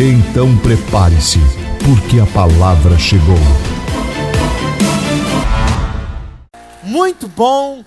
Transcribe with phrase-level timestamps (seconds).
[0.00, 1.40] Então prepare-se,
[1.84, 3.34] porque a palavra chegou.
[6.84, 7.84] Muito bom!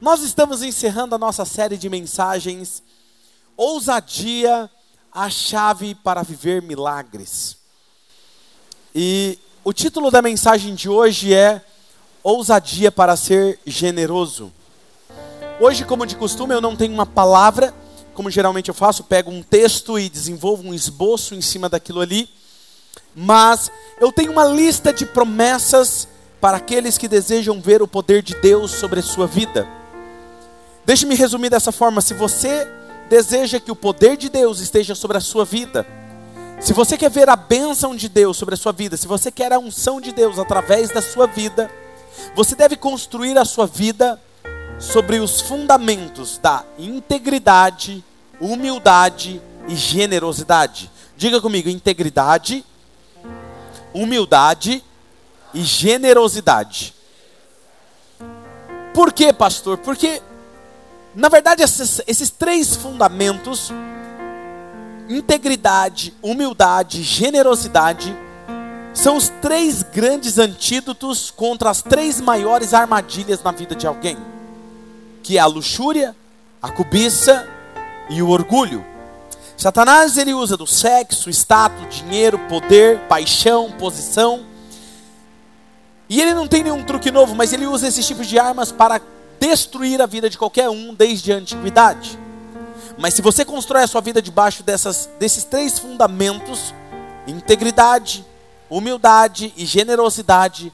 [0.00, 2.82] Nós estamos encerrando a nossa série de mensagens
[3.56, 4.68] Ousadia,
[5.12, 7.56] a chave para viver milagres.
[8.92, 11.64] E o título da mensagem de hoje é
[12.24, 14.52] Ousadia para ser generoso.
[15.60, 17.72] Hoje, como de costume, eu não tenho uma palavra,
[18.14, 22.28] como geralmente eu faço, pego um texto e desenvolvo um esboço em cima daquilo ali.
[23.14, 26.08] Mas eu tenho uma lista de promessas
[26.40, 29.68] para aqueles que desejam ver o poder de Deus sobre a sua vida.
[30.84, 32.68] Deixe-me resumir dessa forma: se você
[33.08, 35.86] deseja que o poder de Deus esteja sobre a sua vida,
[36.60, 39.52] se você quer ver a bênção de Deus sobre a sua vida, se você quer
[39.52, 41.70] a unção de Deus através da sua vida,
[42.34, 44.20] você deve construir a sua vida
[44.82, 48.04] sobre os fundamentos da integridade,
[48.40, 50.90] humildade e generosidade.
[51.16, 52.64] Diga comigo: integridade,
[53.94, 54.84] humildade
[55.54, 56.94] e generosidade.
[58.92, 59.78] Por quê, pastor?
[59.78, 60.20] Porque,
[61.14, 63.72] na verdade, esses, esses três fundamentos
[65.08, 68.16] integridade, humildade, generosidade
[68.94, 74.16] são os três grandes antídotos contra as três maiores armadilhas na vida de alguém
[75.22, 76.14] que é a luxúria,
[76.60, 77.48] a cobiça
[78.10, 78.84] e o orgulho.
[79.56, 84.44] Satanás ele usa do sexo, status, dinheiro, poder, paixão, posição.
[86.08, 89.00] E ele não tem nenhum truque novo, mas ele usa esses tipos de armas para
[89.38, 92.18] destruir a vida de qualquer um desde a antiguidade.
[92.98, 96.74] Mas se você constrói a sua vida debaixo dessas, desses três fundamentos,
[97.26, 98.24] integridade,
[98.68, 100.72] humildade e generosidade,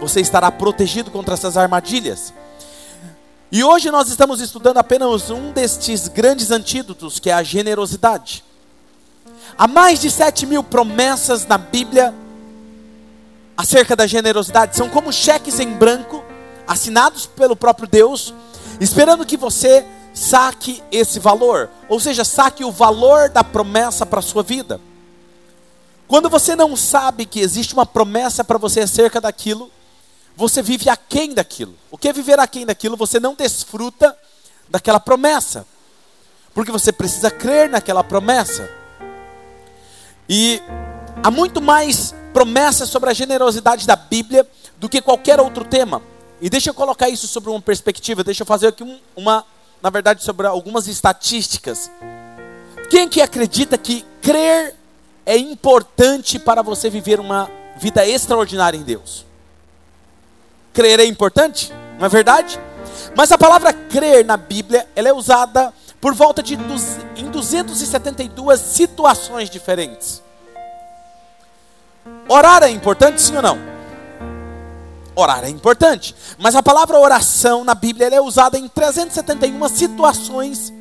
[0.00, 2.32] você estará protegido contra essas armadilhas.
[3.54, 8.42] E hoje nós estamos estudando apenas um destes grandes antídotos, que é a generosidade.
[9.56, 12.12] Há mais de sete mil promessas na Bíblia
[13.56, 14.74] acerca da generosidade.
[14.74, 16.24] São como cheques em branco,
[16.66, 18.34] assinados pelo próprio Deus,
[18.80, 21.70] esperando que você saque esse valor.
[21.88, 24.80] Ou seja, saque o valor da promessa para a sua vida.
[26.08, 29.70] Quando você não sabe que existe uma promessa para você acerca daquilo,
[30.36, 31.74] você vive aquém daquilo.
[31.90, 32.96] O que é viver aquém daquilo?
[32.96, 34.16] Você não desfruta
[34.68, 35.66] daquela promessa.
[36.52, 38.68] Porque você precisa crer naquela promessa.
[40.28, 40.60] E
[41.22, 46.02] há muito mais promessas sobre a generosidade da Bíblia do que qualquer outro tema.
[46.40, 49.44] E deixa eu colocar isso sobre uma perspectiva, deixa eu fazer aqui um, uma,
[49.80, 51.90] na verdade, sobre algumas estatísticas.
[52.90, 54.74] Quem que acredita que crer
[55.24, 59.24] é importante para você viver uma vida extraordinária em Deus?
[60.74, 62.60] Crer é importante, não é verdade?
[63.16, 66.54] Mas a palavra crer na Bíblia, ela é usada por volta de
[67.16, 70.20] em 272 situações diferentes.
[72.28, 73.58] Orar é importante, sim ou não?
[75.14, 80.72] Orar é importante, mas a palavra oração na Bíblia é usada em 371 situações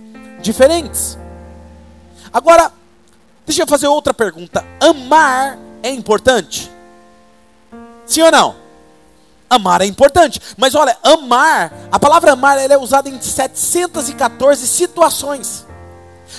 [0.42, 1.18] diferentes.
[2.34, 2.72] Agora,
[3.46, 4.66] deixa eu fazer outra pergunta.
[4.80, 6.72] Amar é importante?
[8.08, 8.63] Sim ou não?
[9.54, 10.40] Amar é importante.
[10.58, 15.66] Mas olha, amar, a palavra amar ela é usada em 714 situações.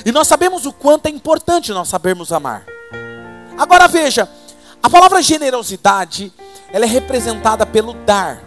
[0.05, 2.67] E nós sabemos o quanto é importante nós sabermos amar.
[3.57, 4.29] Agora veja,
[4.83, 6.33] a palavra generosidade,
[6.73, 8.43] ela é representada pelo dar.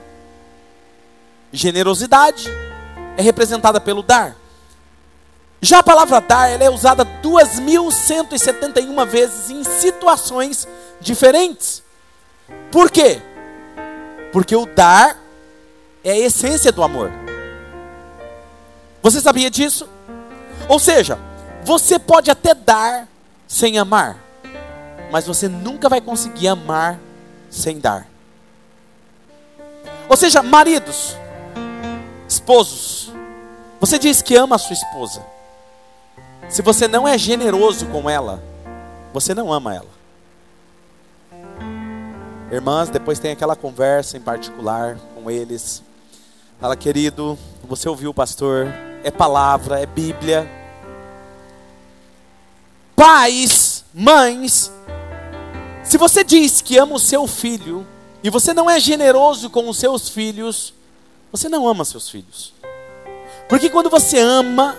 [1.52, 2.50] Generosidade
[3.16, 4.36] é representada pelo dar.
[5.62, 10.68] Já a palavra dar, ela é usada 2171 vezes em situações
[11.02, 11.82] diferentes.
[12.72, 13.20] Por quê?
[14.32, 15.18] Porque o dar
[16.04, 17.12] é a essência do amor.
[19.02, 19.88] Você sabia disso?
[20.68, 21.18] Ou seja,
[21.64, 23.08] você pode até dar
[23.48, 24.18] sem amar,
[25.12, 27.00] mas você nunca vai conseguir amar
[27.50, 28.08] sem dar.
[30.10, 31.16] Ou seja, maridos,
[32.28, 33.12] esposos,
[33.80, 35.26] você diz que ama a sua esposa.
[36.50, 38.42] Se você não é generoso com ela,
[39.14, 39.97] você não ama ela.
[42.50, 45.84] Irmãs, depois tem aquela conversa em particular com eles.
[46.62, 48.68] Fala, querido, você ouviu o pastor?
[49.04, 50.50] É palavra, é Bíblia.
[52.96, 54.72] Pais Mães,
[55.84, 57.86] se você diz que ama o seu filho
[58.24, 60.74] e você não é generoso com os seus filhos,
[61.32, 62.54] você não ama seus filhos.
[63.50, 64.78] Porque quando você ama,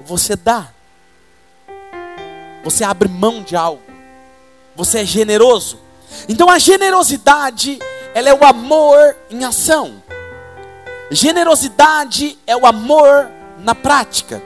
[0.00, 0.70] você dá.
[2.64, 3.82] Você abre mão de algo.
[4.74, 5.85] Você é generoso.
[6.28, 7.78] Então a generosidade,
[8.14, 10.02] ela é o amor em ação.
[11.10, 14.42] Generosidade é o amor na prática.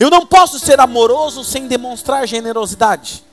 [0.00, 3.24] Eu não posso ser amoroso sem demonstrar generosidade.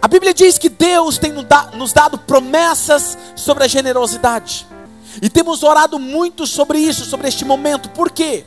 [0.00, 1.32] A Bíblia diz que Deus tem
[1.72, 4.66] nos dado promessas sobre a generosidade.
[5.22, 7.88] E temos orado muito sobre isso, sobre este momento.
[7.90, 8.44] Por quê?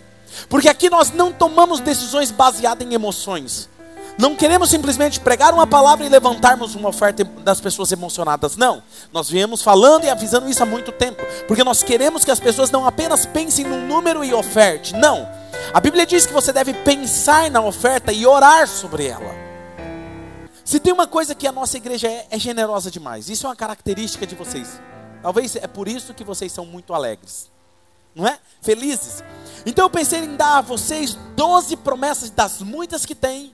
[0.50, 3.70] Porque aqui nós não tomamos decisões baseadas em emoções.
[4.18, 8.58] Não queremos simplesmente pregar uma palavra e levantarmos uma oferta das pessoas emocionadas.
[8.58, 8.82] Não.
[9.14, 11.24] Nós viemos falando e avisando isso há muito tempo.
[11.48, 14.96] Porque nós queremos que as pessoas não apenas pensem no número e oferte.
[14.96, 15.30] Não.
[15.72, 19.36] A Bíblia diz que você deve pensar na oferta e orar sobre ela.
[20.66, 23.30] Se tem uma coisa que a nossa igreja é, é generosa demais.
[23.30, 24.82] Isso é uma característica de vocês.
[25.22, 27.52] Talvez é por isso que vocês são muito alegres.
[28.16, 28.40] Não é?
[28.62, 29.24] Felizes.
[29.64, 33.54] Então eu pensei em dar a vocês 12 promessas das muitas que tem.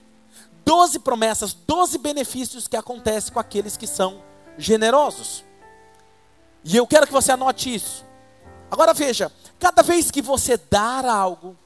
[0.64, 4.22] 12 promessas, 12 benefícios que acontecem com aqueles que são
[4.56, 5.44] generosos.
[6.64, 8.04] E eu quero que você anote isso.
[8.70, 11.56] Agora veja, cada vez que você dar algo,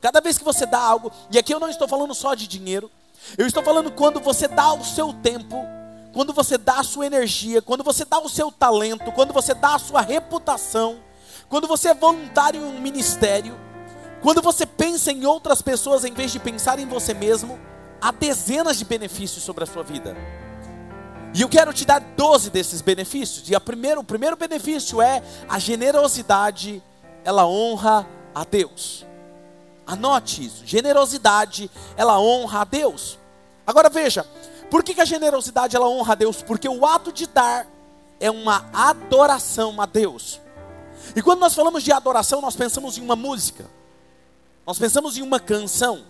[0.00, 2.90] cada vez que você dá algo, e aqui eu não estou falando só de dinheiro,
[3.36, 5.64] eu estou falando quando você dá o seu tempo,
[6.12, 9.74] quando você dá a sua energia, quando você dá o seu talento, quando você dá
[9.74, 10.98] a sua reputação,
[11.48, 13.58] quando você é voluntário em um ministério,
[14.20, 17.58] quando você pensa em outras pessoas em vez de pensar em você mesmo,
[18.00, 20.16] há dezenas de benefícios sobre a sua vida.
[21.34, 23.48] E eu quero te dar 12 desses benefícios.
[23.48, 26.82] E a primeiro, o primeiro benefício é a generosidade,
[27.24, 29.06] ela honra a Deus.
[29.86, 30.66] Anote isso.
[30.66, 33.18] Generosidade, ela honra a Deus.
[33.66, 34.26] Agora veja,
[34.70, 36.42] por que, que a generosidade ela honra a Deus?
[36.42, 37.66] Porque o ato de dar
[38.20, 40.40] é uma adoração a Deus.
[41.14, 43.66] E quando nós falamos de adoração, nós pensamos em uma música.
[44.66, 46.04] Nós pensamos em uma canção.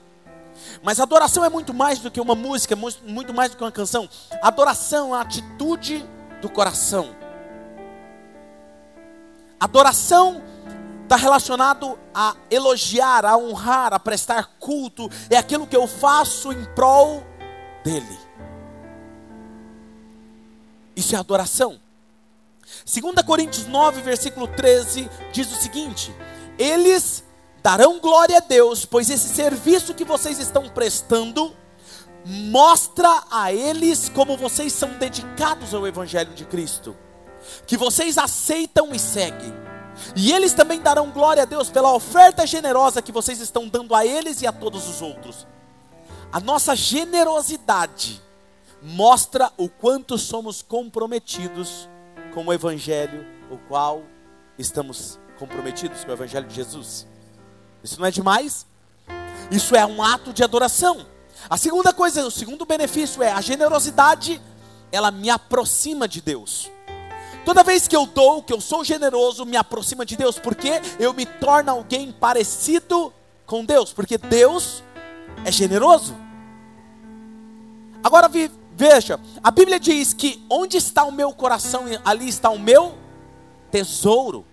[0.83, 4.09] Mas adoração é muito mais do que uma música, muito mais do que uma canção.
[4.43, 6.05] Adoração é a atitude
[6.41, 7.15] do coração.
[9.61, 10.43] Adoração
[11.03, 15.11] está relacionado a elogiar, a honrar, a prestar culto.
[15.31, 17.25] É aquilo que eu faço em prol
[17.83, 18.19] dele.
[20.95, 21.81] Isso é adoração.
[22.85, 26.15] 2 Coríntios 9, versículo 13, diz o seguinte:
[26.59, 27.25] Eles
[27.69, 31.55] darão glória a Deus, pois esse serviço que vocês estão prestando
[32.25, 36.97] mostra a eles como vocês são dedicados ao Evangelho de Cristo,
[37.67, 39.53] que vocês aceitam e seguem.
[40.17, 44.07] E eles também darão glória a Deus pela oferta generosa que vocês estão dando a
[44.07, 45.47] eles e a todos os outros.
[46.33, 48.23] A nossa generosidade
[48.81, 51.87] mostra o quanto somos comprometidos
[52.33, 54.05] com o Evangelho, o qual
[54.59, 57.07] estamos comprometidos com o Evangelho de Jesus.
[57.83, 58.67] Isso não é demais?
[59.51, 61.07] Isso é um ato de adoração.
[61.49, 64.41] A segunda coisa, o segundo benefício é a generosidade,
[64.93, 66.71] ela me aproxima de Deus.
[67.45, 71.15] Toda vez que eu dou, que eu sou generoso, me aproxima de Deus, porque eu
[71.15, 73.13] me torno alguém parecido
[73.47, 74.83] com Deus, porque Deus
[75.45, 76.15] é generoso.
[78.05, 78.31] Agora
[78.75, 82.99] veja, a Bíblia diz que onde está o meu coração, ali está o meu
[83.71, 84.45] tesouro.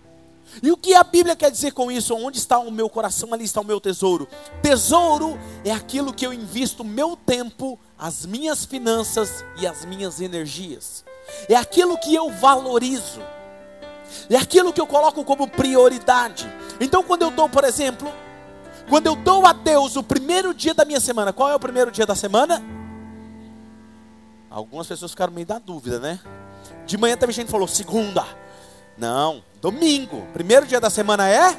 [0.61, 2.15] E o que a Bíblia quer dizer com isso?
[2.15, 4.27] Onde está o meu coração, ali está o meu tesouro.
[4.61, 11.03] Tesouro é aquilo que eu invisto meu tempo, as minhas finanças e as minhas energias.
[11.49, 13.21] É aquilo que eu valorizo.
[14.29, 16.51] É aquilo que eu coloco como prioridade.
[16.79, 18.11] Então, quando eu dou, por exemplo,
[18.89, 21.91] quando eu dou a Deus o primeiro dia da minha semana, qual é o primeiro
[21.91, 22.63] dia da semana?
[24.49, 26.19] Algumas pessoas ficaram meio da dúvida, né?
[26.85, 28.25] De manhã teve gente que falou segunda.
[28.97, 30.25] Não, domingo.
[30.33, 31.57] Primeiro dia da semana é?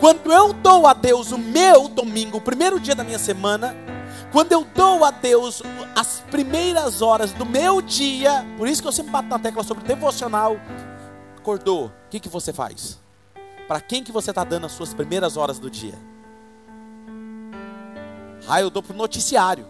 [0.00, 3.74] Quando eu dou a Deus o meu domingo, o primeiro dia da minha semana,
[4.30, 5.62] quando eu dou a Deus
[5.94, 9.84] as primeiras horas do meu dia, por isso que eu sempre bato na tecla sobre
[9.84, 10.58] devocional,
[11.36, 12.98] acordou, o que, que você faz?
[13.66, 15.94] Para quem que você está dando as suas primeiras horas do dia?
[18.48, 19.66] Ah, eu dou para o noticiário.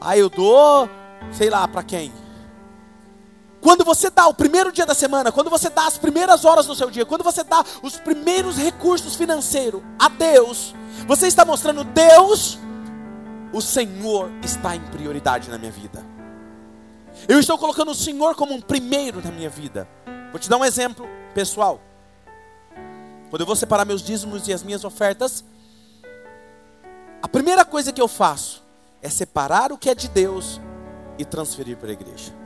[0.00, 0.88] Ah, eu dou,
[1.32, 2.12] sei lá, para quem?
[3.60, 6.74] Quando você dá o primeiro dia da semana, quando você dá as primeiras horas do
[6.74, 10.74] seu dia, quando você dá os primeiros recursos financeiros a Deus,
[11.06, 12.58] você está mostrando Deus,
[13.52, 16.04] o Senhor está em prioridade na minha vida.
[17.26, 19.88] Eu estou colocando o Senhor como um primeiro na minha vida.
[20.30, 21.80] Vou te dar um exemplo pessoal.
[23.30, 25.44] Quando eu vou separar meus dízimos e as minhas ofertas,
[27.20, 28.64] a primeira coisa que eu faço,
[29.02, 30.60] é separar o que é de Deus
[31.18, 32.37] e transferir para a igreja.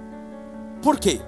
[0.83, 1.21] Por quê?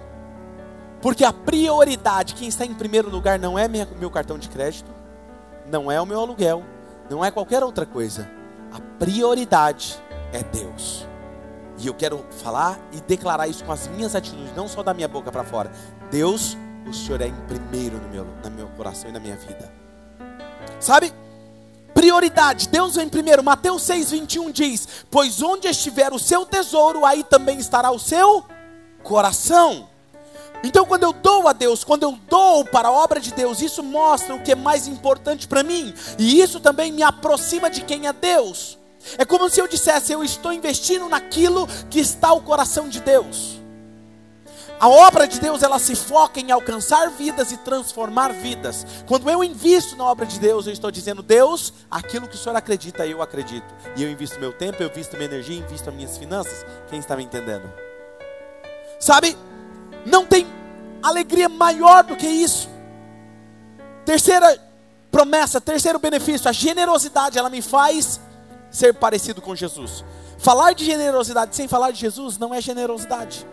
[1.00, 4.90] Porque a prioridade, quem está em primeiro lugar, não é meu cartão de crédito,
[5.70, 6.64] não é o meu aluguel,
[7.08, 8.28] não é qualquer outra coisa.
[8.72, 11.06] A prioridade é Deus.
[11.78, 15.06] E eu quero falar e declarar isso com as minhas atitudes, não só da minha
[15.06, 15.70] boca para fora.
[16.10, 16.56] Deus,
[16.88, 19.70] o Senhor é em primeiro no meu, no meu coração e na minha vida.
[20.80, 21.12] Sabe?
[21.92, 23.42] Prioridade, Deus vem primeiro.
[23.42, 28.44] Mateus 6,21 diz: Pois onde estiver o seu tesouro, aí também estará o seu
[29.04, 29.88] coração.
[30.64, 33.82] Então, quando eu dou a Deus, quando eu dou para a obra de Deus, isso
[33.82, 38.08] mostra o que é mais importante para mim, e isso também me aproxima de quem
[38.08, 38.78] é Deus.
[39.18, 43.62] É como se eu dissesse: eu estou investindo naquilo que está o coração de Deus.
[44.80, 48.84] A obra de Deus, ela se foca em alcançar vidas e transformar vidas.
[49.06, 52.56] Quando eu invisto na obra de Deus, eu estou dizendo, Deus, aquilo que o Senhor
[52.56, 53.72] acredita, eu acredito.
[53.96, 56.66] E eu invisto meu tempo, eu invisto minha energia, invisto as minhas finanças.
[56.90, 57.83] Quem está me entendendo?
[59.04, 59.36] Sabe,
[60.06, 60.46] não tem
[61.02, 62.70] alegria maior do que isso.
[64.02, 64.58] Terceira
[65.10, 68.18] promessa, terceiro benefício, a generosidade, ela me faz
[68.70, 70.02] ser parecido com Jesus.
[70.38, 73.46] Falar de generosidade sem falar de Jesus não é generosidade.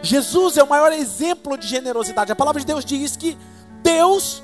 [0.00, 2.32] Jesus é o maior exemplo de generosidade.
[2.32, 3.36] A palavra de Deus diz que
[3.82, 4.42] Deus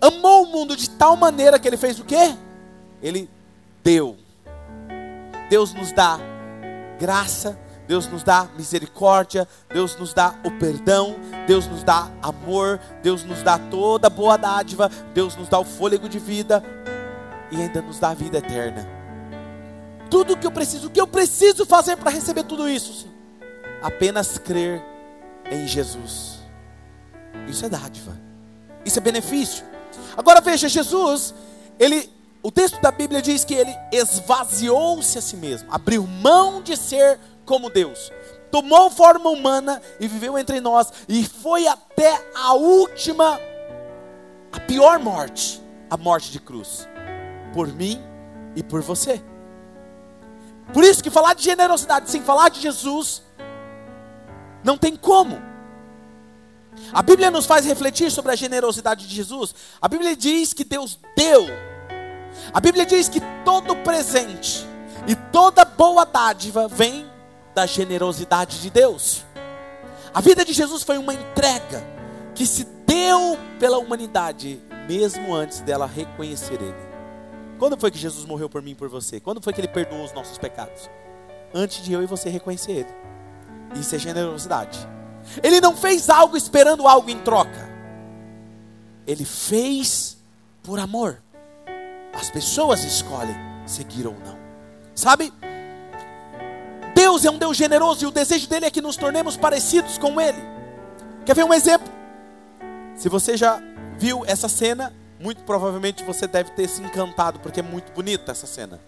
[0.00, 2.36] amou o mundo de tal maneira que ele fez o quê?
[3.02, 3.28] Ele
[3.82, 4.16] deu.
[5.48, 6.16] Deus nos dá
[6.96, 7.58] graça,
[7.90, 13.42] Deus nos dá misericórdia, Deus nos dá o perdão, Deus nos dá amor, Deus nos
[13.42, 16.62] dá toda boa dádiva, Deus nos dá o fôlego de vida
[17.50, 18.88] e ainda nos dá a vida eterna.
[20.08, 23.08] Tudo o que eu preciso, o que eu preciso fazer para receber tudo isso?
[23.82, 24.80] Apenas crer
[25.50, 26.38] em Jesus.
[27.48, 28.16] Isso é dádiva.
[28.84, 29.64] Isso é benefício.
[30.16, 31.34] Agora veja, Jesus,
[31.76, 32.08] ele,
[32.40, 37.18] o texto da Bíblia diz que ele esvaziou-se a si mesmo, abriu mão de ser
[37.50, 38.12] como Deus.
[38.48, 43.40] Tomou forma humana e viveu entre nós e foi até a última
[44.52, 46.88] a pior morte, a morte de cruz,
[47.52, 48.00] por mim
[48.54, 49.20] e por você.
[50.72, 53.20] Por isso que falar de generosidade sem falar de Jesus
[54.62, 55.42] não tem como.
[56.92, 59.52] A Bíblia nos faz refletir sobre a generosidade de Jesus.
[59.82, 61.46] A Bíblia diz que Deus deu.
[62.54, 64.64] A Bíblia diz que todo presente
[65.08, 67.09] e toda boa dádiva vem
[67.54, 69.24] da generosidade de Deus.
[70.12, 71.84] A vida de Jesus foi uma entrega
[72.34, 76.90] que se deu pela humanidade, mesmo antes dela reconhecer Ele.
[77.58, 79.20] Quando foi que Jesus morreu por mim e por você?
[79.20, 80.90] Quando foi que Ele perdoou os nossos pecados?
[81.54, 82.94] Antes de eu e você reconhecer Ele.
[83.78, 84.78] Isso é generosidade.
[85.42, 87.68] Ele não fez algo esperando algo em troca.
[89.06, 90.16] Ele fez
[90.62, 91.22] por amor.
[92.12, 94.38] As pessoas escolhem seguir ou não.
[94.94, 95.32] Sabe?
[97.10, 100.20] Deus é um Deus generoso e o desejo dele é que nos tornemos parecidos com
[100.20, 100.38] ele.
[101.26, 101.92] Quer ver um exemplo?
[102.94, 103.60] Se você já
[103.98, 108.46] viu essa cena, muito provavelmente você deve ter se encantado, porque é muito bonita essa
[108.46, 108.80] cena.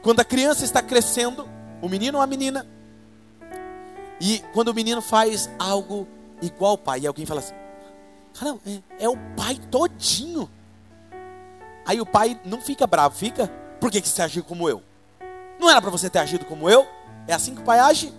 [0.00, 1.46] Quando a criança está crescendo,
[1.82, 2.66] o menino ou a menina,
[4.18, 6.08] e quando o menino faz algo
[6.40, 7.54] igual ao pai, e alguém fala assim:
[8.38, 10.48] Caramba, é, é o pai todinho.
[11.84, 13.48] Aí o pai não fica bravo, fica?
[13.78, 14.82] Por que, que você agiu como eu?
[15.58, 16.86] Não era para você ter agido como eu?
[17.26, 18.12] É assim que o pai age?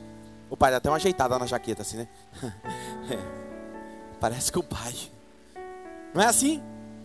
[0.49, 2.07] O pai dá até uma ajeitada na jaqueta, assim, né?
[3.09, 3.17] É,
[4.19, 4.93] parece que o pai.
[6.13, 6.61] Não é assim?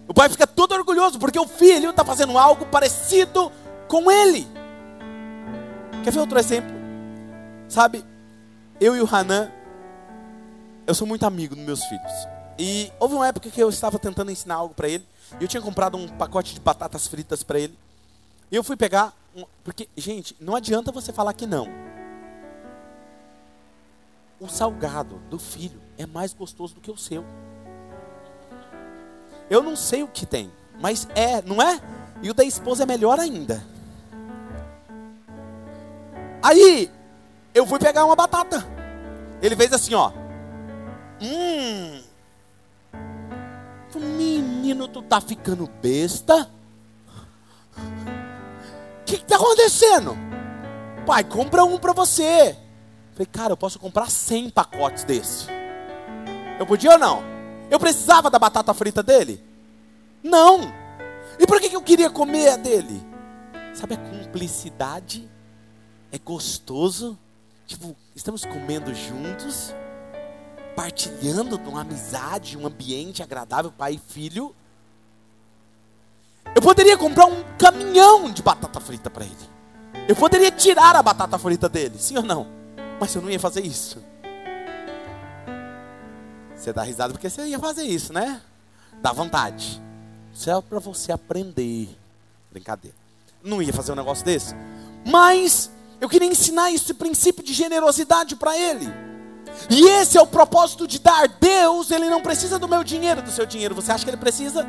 [0.06, 3.50] O pai fica todo orgulhoso porque o filho está fazendo algo parecido
[3.88, 4.46] com ele.
[6.04, 6.70] Quer ver outro exemplo?
[7.68, 8.04] Sabe,
[8.80, 9.50] eu e o Hanan,
[10.86, 12.12] eu sou muito amigo dos meus filhos.
[12.58, 15.06] E houve uma época que eu estava tentando ensinar algo para ele.
[15.40, 17.76] E eu tinha comprado um pacote de batatas fritas para ele.
[18.50, 21.68] E eu fui pegar, um, porque, gente, não adianta você falar que não.
[24.40, 27.24] O salgado do filho é mais gostoso do que o seu.
[29.48, 30.50] Eu não sei o que tem,
[30.80, 31.80] mas é, não é?
[32.22, 33.62] E o da esposa é melhor ainda.
[36.42, 36.90] Aí,
[37.54, 38.66] eu fui pegar uma batata.
[39.42, 40.12] Ele fez assim, ó.
[41.20, 42.02] Hum.
[43.94, 46.50] Menino, tu tá ficando besta?
[49.06, 50.16] O que, que tá acontecendo?
[51.06, 52.58] Pai, compra um para você.
[53.12, 55.46] Falei, cara, eu posso comprar 100 pacotes desse.
[56.58, 57.22] Eu podia ou não?
[57.70, 59.40] Eu precisava da batata frita dele?
[60.24, 60.60] Não.
[61.38, 63.00] E por que, que eu queria comer a dele?
[63.74, 65.30] Sabe a cumplicidade?
[66.10, 67.16] É gostoso.
[67.64, 69.72] Tipo, estamos comendo juntos,
[70.74, 74.52] partilhando de uma amizade, um ambiente agradável, pai e filho.
[76.56, 79.36] Eu poderia comprar um caminhão de batata frita para ele.
[80.08, 82.46] Eu poderia tirar a batata frita dele, sim ou não?
[82.98, 84.02] Mas eu não ia fazer isso.
[86.56, 88.40] Você dá risada porque você ia fazer isso, né?
[89.02, 89.82] Dá vontade.
[90.32, 91.94] Isso é para você aprender.
[92.50, 92.96] Brincadeira.
[93.44, 94.54] Não ia fazer um negócio desse.
[95.04, 95.70] Mas
[96.00, 98.86] eu queria ensinar esse princípio de generosidade para ele.
[99.68, 101.28] E esse é o propósito de dar.
[101.28, 103.74] Deus, ele não precisa do meu dinheiro, do seu dinheiro.
[103.74, 104.66] Você acha que ele precisa?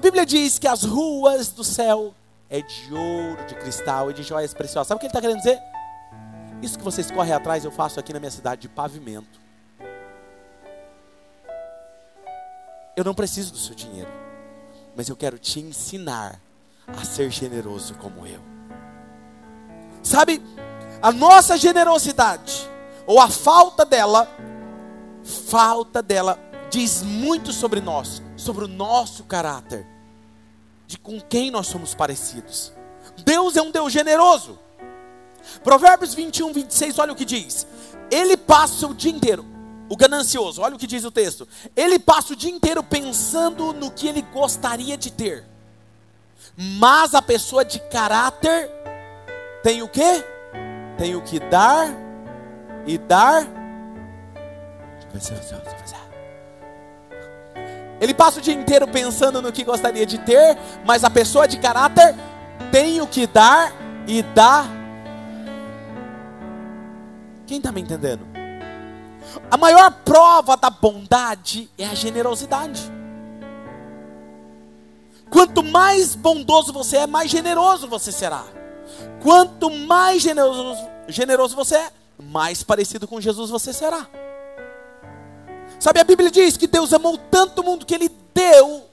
[0.00, 2.14] Bíblia diz que as ruas do céu
[2.48, 4.88] é de ouro, de cristal e de joias preciosas.
[4.88, 5.60] Sabe o que ele está querendo dizer?
[6.62, 9.40] Isso que vocês correm atrás, eu faço aqui na minha cidade de pavimento.
[12.96, 14.10] Eu não preciso do seu dinheiro,
[14.96, 16.40] mas eu quero te ensinar
[16.86, 18.40] a ser generoso como eu.
[20.02, 20.42] Sabe,
[21.00, 22.68] a nossa generosidade,
[23.06, 24.28] ou a falta dela,
[25.22, 26.38] falta dela,
[26.70, 29.86] diz muito sobre nós, sobre o nosso caráter,
[30.86, 32.72] de com quem nós somos parecidos.
[33.24, 34.58] Deus é um Deus generoso.
[35.62, 37.66] Provérbios 21, 26, olha o que diz.
[38.10, 39.44] Ele passa o dia inteiro,
[39.88, 41.46] o ganancioso, olha o que diz o texto.
[41.76, 45.44] Ele passa o dia inteiro pensando no que ele gostaria de ter.
[46.56, 48.70] Mas a pessoa de caráter
[49.62, 50.24] tem o que?
[50.98, 51.88] Tem o que dar
[52.86, 53.46] e dar.
[58.00, 61.58] Ele passa o dia inteiro pensando no que gostaria de ter, mas a pessoa de
[61.58, 62.14] caráter
[62.72, 63.72] tem o que dar
[64.06, 64.64] e dá.
[67.46, 68.26] Quem está me entendendo?
[69.50, 72.90] A maior prova da bondade é a generosidade.
[75.28, 78.44] Quanto mais bondoso você é, mais generoso você será.
[79.22, 80.76] Quanto mais generoso,
[81.06, 84.08] generoso você é, mais parecido com Jesus você será.
[85.80, 88.84] Sabe, a Bíblia diz que Deus amou tanto o mundo que Ele deu.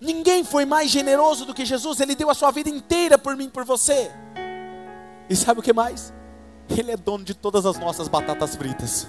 [0.00, 1.98] Ninguém foi mais generoso do que Jesus.
[1.98, 4.12] Ele deu a sua vida inteira por mim, por você.
[5.28, 6.14] E sabe o que mais?
[6.70, 9.08] Ele é dono de todas as nossas batatas fritas.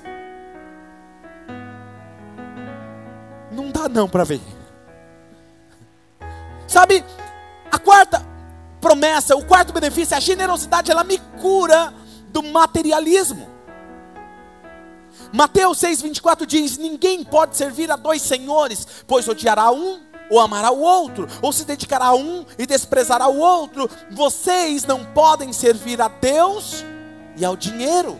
[3.52, 4.42] Não dá não para ver.
[6.68, 7.06] Sabe,
[7.72, 8.26] a quarta
[8.82, 11.94] promessa, o quarto benefício, a generosidade, ela me cura
[12.30, 13.57] do materialismo.
[15.32, 20.82] Mateus 6,24 diz: Ninguém pode servir a dois senhores, pois odiará um ou amará o
[20.82, 23.90] outro, ou se dedicará a um e desprezará o outro.
[24.12, 26.84] Vocês não podem servir a Deus
[27.36, 28.20] e ao dinheiro.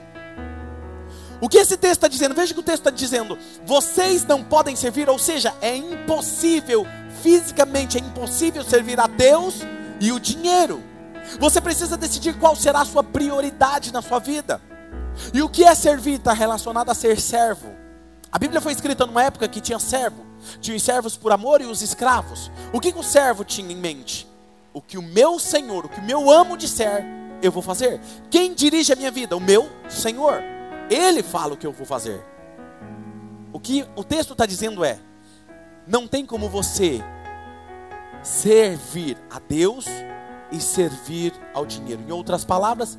[1.40, 2.34] O que esse texto está dizendo?
[2.34, 6.86] Veja que o texto está dizendo: vocês não podem servir, ou seja, é impossível,
[7.22, 9.56] fisicamente é impossível servir a Deus
[10.00, 10.84] e o dinheiro.
[11.40, 14.62] Você precisa decidir qual será a sua prioridade na sua vida.
[15.34, 17.70] E o que é servir está relacionado a ser servo.
[18.32, 20.26] A Bíblia foi escrita numa época que tinha servo.
[20.60, 22.52] Tinha os servos por amor e os escravos.
[22.72, 24.28] O que, que o servo tinha em mente?
[24.74, 27.04] O que o meu Senhor, o que o meu amo disser,
[27.42, 28.00] eu vou fazer.
[28.30, 29.36] Quem dirige a minha vida?
[29.36, 30.44] O meu Senhor.
[30.90, 32.24] Ele fala o que eu vou fazer.
[33.52, 35.00] O que o texto está dizendo é:
[35.88, 37.04] não tem como você
[38.22, 39.86] servir a Deus
[40.52, 42.04] e servir ao dinheiro.
[42.08, 42.98] Em outras palavras,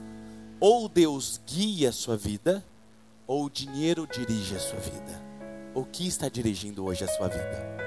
[0.61, 2.65] ou Deus guia a sua vida,
[3.27, 5.23] ou o dinheiro dirige a sua vida.
[5.75, 7.79] O que está dirigindo hoje a sua vida?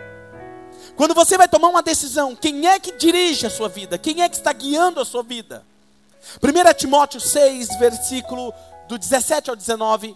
[0.96, 3.98] Quando você vai tomar uma decisão, quem é que dirige a sua vida?
[3.98, 5.66] Quem é que está guiando a sua vida?
[6.42, 8.54] 1 Timóteo 6, versículo
[8.88, 10.16] do 17 ao 19,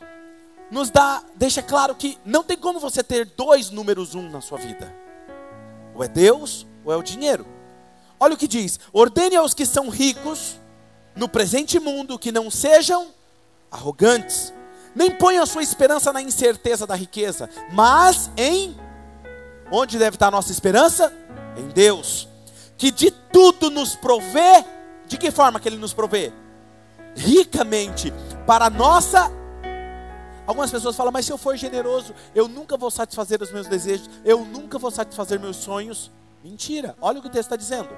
[0.71, 4.57] nos dá, deixa claro que não tem como você ter dois números um na sua
[4.57, 4.93] vida.
[5.93, 7.45] Ou é Deus, ou é o dinheiro.
[8.19, 10.59] Olha o que diz: ordene aos que são ricos
[11.15, 13.07] no presente mundo que não sejam
[13.71, 14.53] arrogantes,
[14.95, 18.75] nem ponham a sua esperança na incerteza da riqueza, mas em
[19.71, 21.13] onde deve estar a nossa esperança?
[21.57, 22.27] Em Deus,
[22.77, 24.63] que de tudo nos provê.
[25.07, 26.33] De que forma que ele nos provê?
[27.15, 28.13] ricamente
[28.45, 29.31] para a nossa.
[30.45, 34.07] Algumas pessoas falam, mas se eu for generoso, eu nunca vou satisfazer os meus desejos,
[34.23, 36.11] eu nunca vou satisfazer meus sonhos.
[36.43, 37.89] Mentira, olha o que o texto está dizendo.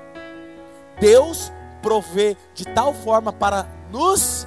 [0.99, 1.51] Deus
[1.87, 4.45] provê de tal forma para nos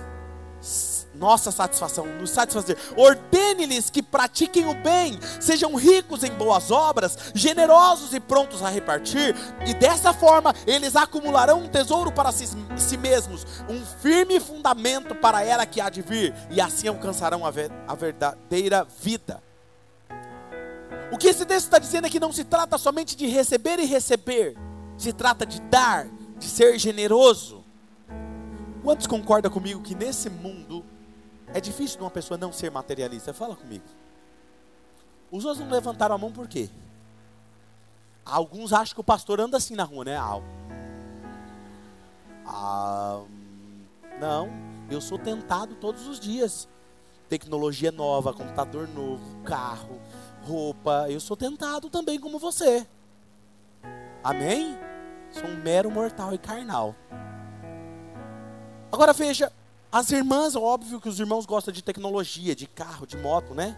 [1.15, 2.77] nossa satisfação, nos satisfazer.
[2.95, 9.35] Ordene-lhes que pratiquem o bem, sejam ricos em boas obras, generosos e prontos a repartir,
[9.67, 15.39] e dessa forma eles acumularão um tesouro para si, si mesmos, um firme fundamento para
[15.39, 19.43] a era que há de vir, e assim alcançarão a, ver, a verdadeira vida.
[21.11, 23.87] O que esse texto está dizendo é que não se trata somente de receber e
[23.87, 24.57] receber,
[24.99, 26.07] se trata de dar,
[26.41, 27.63] de ser generoso.
[28.83, 30.85] Quantos concordam comigo que nesse mundo
[31.53, 33.35] é difícil de uma pessoa não ser materialista.
[33.35, 33.85] Fala comigo.
[35.31, 36.69] Os outros não levantaram a mão por quê?
[38.25, 40.17] Alguns acham que o pastor anda assim na rua, né?
[42.47, 43.23] Ah,
[44.21, 44.49] não,
[44.91, 46.69] eu sou tentado todos os dias.
[47.29, 50.01] Tecnologia nova, computador novo, carro,
[50.43, 51.07] roupa.
[51.09, 52.87] Eu sou tentado também como você.
[54.23, 54.77] Amém?
[55.33, 56.95] Sou um mero mortal e carnal.
[58.91, 59.53] Agora veja,
[59.93, 63.77] as irmãs, óbvio que os irmãos gostam de tecnologia, de carro, de moto, né?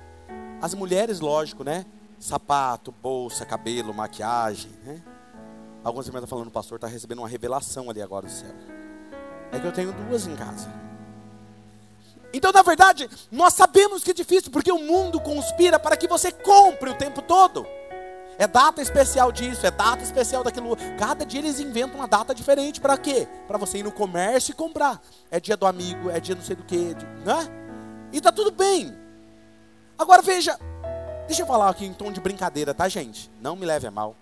[0.61, 1.85] As mulheres, lógico, né?
[2.19, 5.03] Sapato, bolsa, cabelo, maquiagem, né?
[5.85, 8.55] Algumas irmãs estão falando, o pastor está recebendo uma revelação ali agora do céu.
[9.51, 10.71] É que eu tenho duas em casa.
[12.33, 16.33] Então, na verdade, nós sabemos que é difícil, porque o mundo conspira para que você
[16.33, 17.67] compre o tempo todo.
[18.43, 20.77] É data especial disso, é data especial daquilo.
[20.99, 23.29] Cada dia eles inventam uma data diferente para quê?
[23.47, 25.01] Para você ir no comércio e comprar.
[25.31, 27.49] É dia do amigo, é dia não sei do que, né?
[28.13, 28.99] E tá tudo bem.
[29.97, 30.59] Agora veja,
[31.29, 33.31] deixa eu falar aqui em tom de brincadeira, tá, gente?
[33.41, 34.17] Não me leve a mal.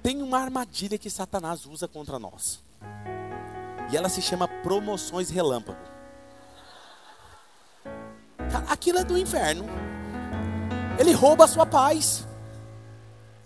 [0.00, 2.62] Tem uma armadilha que Satanás usa contra nós.
[3.90, 5.80] E ela se chama promoções relâmpago.
[8.70, 9.64] Aquilo é do inferno.
[10.96, 12.24] Ele rouba a sua paz.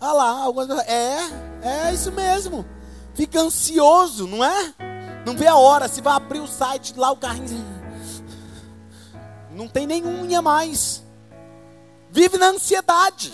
[0.03, 0.45] Ah lá,
[0.87, 1.19] é,
[1.61, 2.65] é isso mesmo.
[3.13, 4.73] Fica ansioso, não é?
[5.23, 7.63] Não vê a hora, se vai abrir o site lá, o carrinho.
[9.51, 11.03] Não tem unha mais.
[12.09, 13.31] Vive na ansiedade.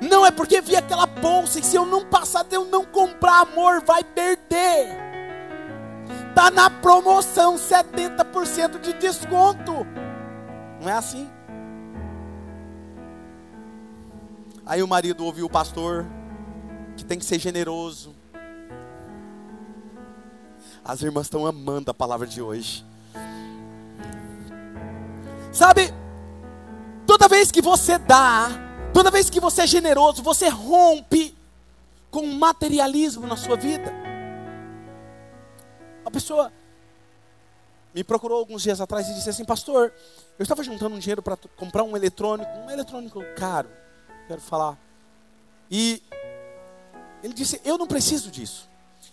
[0.00, 3.84] Não é porque vi aquela bolsa e se eu não passar, eu não comprar amor,
[3.84, 4.98] vai perder.
[6.34, 9.86] Tá na promoção, 70% de desconto.
[10.80, 11.30] Não é assim?
[14.70, 16.06] Aí o marido ouviu o pastor
[16.96, 18.14] que tem que ser generoso.
[20.84, 22.86] As irmãs estão amando a palavra de hoje.
[25.52, 25.92] Sabe,
[27.04, 28.48] toda vez que você dá,
[28.94, 31.36] toda vez que você é generoso, você rompe
[32.08, 33.92] com o materialismo na sua vida.
[36.04, 36.52] A pessoa
[37.92, 39.92] me procurou alguns dias atrás e disse assim: Pastor,
[40.38, 43.68] eu estava juntando um dinheiro para comprar um eletrônico, um eletrônico caro
[44.30, 44.78] quero falar.
[45.68, 46.00] E
[47.22, 48.68] ele disse: Eu não preciso disso.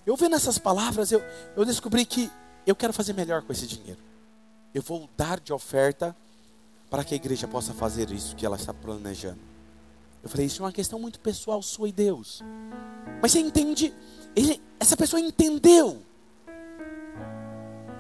[0.06, 1.22] Eu vendo essas palavras, eu,
[1.56, 2.32] eu descobri que
[2.66, 4.00] eu quero fazer melhor com esse dinheiro.
[4.74, 6.16] Eu vou dar de oferta
[6.90, 9.40] para que a igreja possa fazer isso que ela está planejando.
[10.22, 12.44] Eu falei: Isso é uma questão muito pessoal sua e Deus.
[13.22, 13.94] Mas você entende?
[14.36, 16.04] Ele, essa pessoa entendeu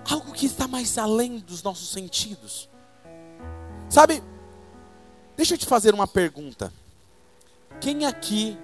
[0.07, 2.69] algo que está mais além dos nossos sentidos.
[3.89, 4.21] Sabe?
[5.35, 6.71] Deixa eu te fazer uma pergunta.
[7.79, 8.57] Quem aqui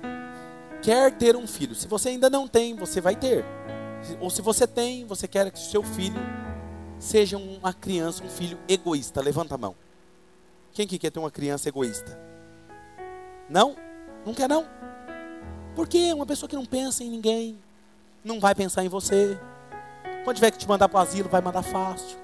[0.82, 1.76] quer ter um filho?
[1.76, 3.45] Se você ainda não tem, você vai ter.
[4.19, 6.19] Ou se você tem, você quer que o seu filho
[6.99, 9.21] seja uma criança, um filho egoísta.
[9.21, 9.76] Levanta a mão.
[10.71, 12.19] Quem que quer ter uma criança egoísta?
[13.49, 13.76] Não?
[14.26, 14.65] Não quer não?
[15.76, 16.12] Por quê?
[16.13, 17.60] Uma pessoa que não pensa em ninguém,
[18.23, 19.38] não vai pensar em você.
[20.23, 22.17] Quando tiver que te mandar para o asilo, vai mandar fácil.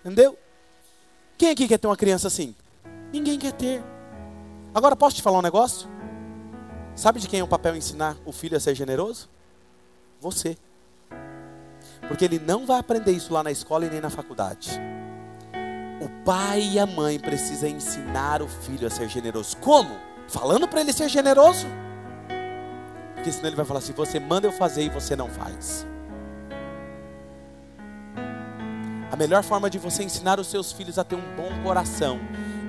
[0.00, 0.36] Entendeu?
[1.38, 2.54] Quem aqui quer ter uma criança assim?
[3.12, 3.82] Ninguém quer ter.
[4.74, 5.88] Agora posso te falar um negócio?
[6.94, 9.28] Sabe de quem é o papel ensinar o filho a ser generoso?
[10.20, 10.56] Você.
[12.08, 14.70] Porque ele não vai aprender isso lá na escola e nem na faculdade.
[16.00, 19.56] O pai e a mãe precisam ensinar o filho a ser generoso.
[19.58, 19.94] Como?
[20.26, 21.66] Falando para ele ser generoso?
[23.14, 25.86] Porque senão ele vai falar assim: você manda eu fazer e você não faz.
[29.10, 32.18] A melhor forma de você ensinar os seus filhos a ter um bom coração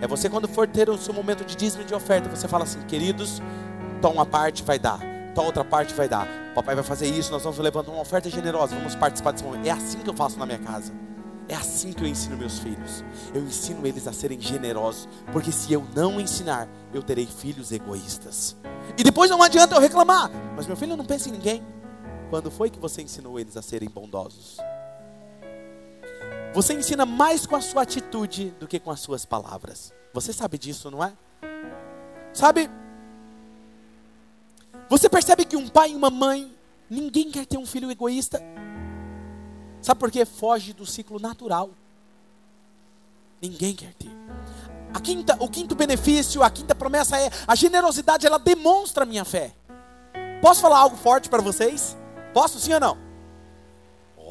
[0.04, 2.82] é você quando for ter o seu momento de dízimo de oferta, você fala assim,
[2.82, 3.42] queridos,
[3.98, 5.00] então uma parte vai dar,
[5.32, 6.28] então outra parte vai dar.
[6.54, 9.66] Papai vai fazer isso, nós vamos levantar uma oferta generosa, vamos participar desse momento.
[9.66, 10.94] É assim que eu faço na minha casa.
[11.48, 13.02] É assim que eu ensino meus filhos.
[13.34, 18.58] Eu ensino eles a serem generosos, porque se eu não ensinar, eu terei filhos egoístas.
[18.98, 21.64] E depois não adianta eu reclamar, mas meu filho não pensa em ninguém.
[22.30, 24.58] Quando foi que você ensinou eles a serem bondosos?
[26.54, 29.92] Você ensina mais com a sua atitude do que com as suas palavras.
[30.14, 31.14] Você sabe disso, não é?
[32.32, 32.70] Sabe?
[34.88, 36.54] Você percebe que um pai e uma mãe,
[36.88, 38.40] ninguém quer ter um filho egoísta.
[39.82, 40.26] Sabe por quê?
[40.26, 41.72] Foge do ciclo natural.
[43.42, 44.12] Ninguém quer ter.
[44.94, 49.26] A quinta, o quinto benefício, a quinta promessa é a generosidade, ela demonstra a minha
[49.26, 49.56] fé.
[50.40, 51.98] Posso falar algo forte para vocês?
[52.32, 53.13] Posso sim ou não?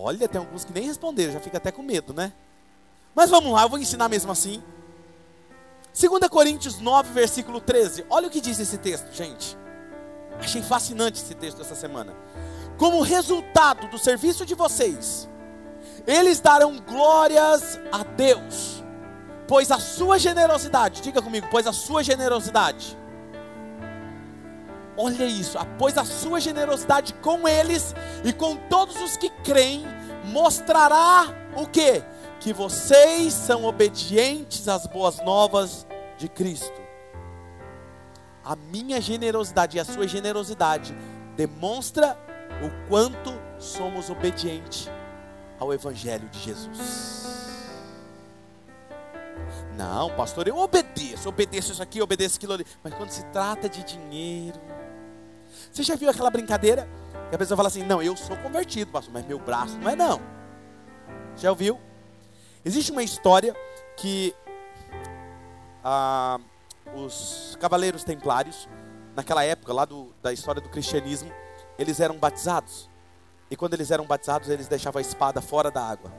[0.04, 2.32] Olha, tem alguns que nem responderam, já fica até com medo, né?
[3.14, 4.60] Mas vamos lá, eu vou ensinar mesmo assim.
[5.96, 8.04] 2 Coríntios 9, versículo 13.
[8.10, 9.56] Olha o que diz esse texto, gente.
[10.40, 12.16] Achei fascinante esse texto essa semana.
[12.76, 15.28] Como resultado do serviço de vocês,
[16.04, 18.82] eles darão glórias a Deus,
[19.46, 22.98] pois a sua generosidade, diga comigo, pois a sua generosidade
[24.96, 29.84] Olha isso, pois a sua generosidade com eles e com todos os que creem
[30.24, 31.26] mostrará
[31.56, 32.02] o que?
[32.40, 35.86] Que vocês são obedientes às boas novas
[36.18, 36.80] de Cristo.
[38.44, 40.94] A minha generosidade e a sua generosidade
[41.36, 42.18] demonstra
[42.62, 44.90] o quanto somos obedientes
[45.58, 47.22] ao Evangelho de Jesus.
[49.76, 52.66] Não, pastor, eu obedeço, obedeço isso aqui, obedeço aquilo ali.
[52.82, 54.60] Mas quando se trata de dinheiro,
[55.70, 56.88] você já viu aquela brincadeira?
[57.28, 59.96] Que a pessoa fala assim: Não, eu sou convertido, pastor, mas meu braço não é,
[59.96, 60.20] não.
[61.36, 61.78] Já ouviu?
[62.64, 63.54] Existe uma história
[63.96, 64.34] que
[65.84, 66.38] ah,
[66.94, 68.68] os cavaleiros templários,
[69.16, 71.32] naquela época, lá do, da história do cristianismo,
[71.78, 72.88] eles eram batizados.
[73.50, 76.12] E quando eles eram batizados, eles deixavam a espada fora da água.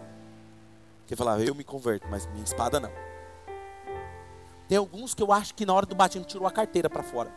[1.07, 2.91] Que falava, eu me converto, mas minha espada não.
[4.67, 7.31] Tem alguns que eu acho que na hora do batismo tirou a carteira para fora.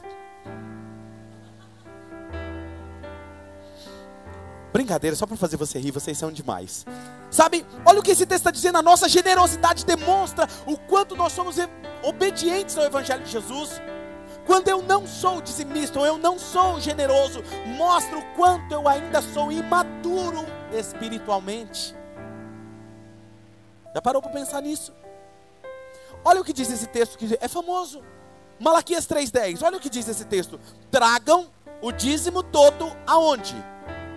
[4.77, 6.85] Brincadeira, só para fazer você rir, vocês são demais.
[7.31, 11.33] Sabe, olha o que esse texto está dizendo: a nossa generosidade demonstra o quanto nós
[11.33, 11.57] somos
[12.03, 13.81] obedientes ao Evangelho de Jesus.
[14.45, 17.43] Quando eu não sou dizimista, ou eu não sou generoso,
[17.75, 21.97] mostra o quanto eu ainda sou imaturo espiritualmente.
[23.95, 24.93] Já parou para pensar nisso?
[26.23, 28.05] Olha o que diz esse texto que é famoso.
[28.61, 29.63] Malaquias 3:10.
[29.63, 30.61] Olha o que diz esse texto:
[30.91, 31.47] Tragam
[31.81, 33.57] o dízimo todo aonde?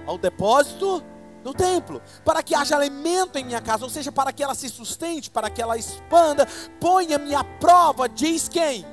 [0.09, 1.03] Ao depósito
[1.43, 4.67] do templo, para que haja alimento em minha casa, ou seja, para que ela se
[4.67, 6.47] sustente, para que ela expanda,
[6.79, 8.85] ponha-me à prova, diz quem?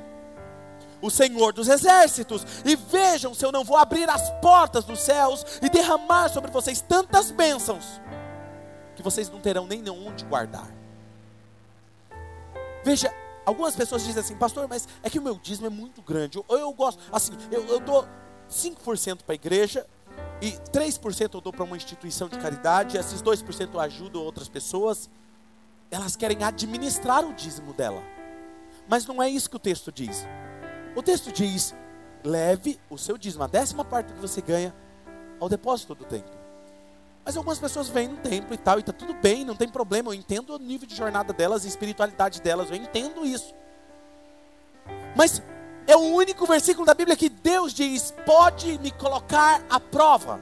[1.01, 5.45] O Senhor dos exércitos, e vejam se eu não vou abrir as portas dos céus
[5.63, 8.01] e derramar sobre vocês tantas bênçãos,
[8.95, 10.69] que vocês não terão nem onde guardar.
[12.85, 13.13] Veja,
[13.45, 16.45] algumas pessoas dizem assim, pastor, mas é que o meu dízimo é muito grande, eu,
[16.59, 18.07] eu gosto, assim, eu, eu dou
[18.49, 19.87] 5% para a igreja,
[20.41, 25.09] e 3% eu dou para uma instituição de caridade, esses 2% eu ajudo outras pessoas.
[25.91, 28.03] Elas querem administrar o dízimo dela.
[28.89, 30.27] Mas não é isso que o texto diz.
[30.95, 31.75] O texto diz:
[32.25, 34.75] leve o seu dízimo, a décima parte que você ganha,
[35.41, 36.35] ao depósito do templo.
[37.25, 40.11] Mas algumas pessoas vêm no templo e tal, e está tudo bem, não tem problema.
[40.11, 43.53] Eu entendo o nível de jornada delas e espiritualidade delas, eu entendo isso.
[45.17, 45.43] Mas
[45.87, 50.41] é o único versículo da Bíblia que Deus diz: pode me colocar à prova.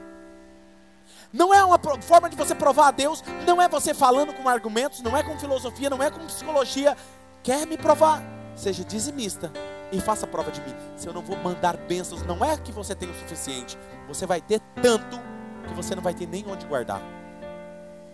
[1.31, 5.01] Não é uma forma de você provar a Deus, não é você falando com argumentos,
[5.01, 6.95] não é com filosofia, não é com psicologia.
[7.43, 8.23] Quer me provar?
[8.55, 9.51] Seja dizimista
[9.91, 10.73] e faça prova de mim.
[10.95, 13.77] Se eu não vou mandar bênçãos, não é que você tem o suficiente,
[14.07, 15.19] você vai ter tanto
[15.67, 17.01] que você não vai ter nem onde guardar.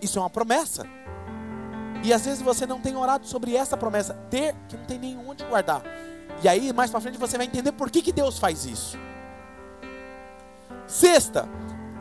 [0.01, 0.85] Isso é uma promessa.
[2.03, 5.17] E às vezes você não tem orado sobre essa promessa, ter que não tem nem
[5.17, 5.83] onde guardar.
[6.43, 8.97] E aí, mais para frente, você vai entender por que, que Deus faz isso.
[10.87, 11.47] Sexta,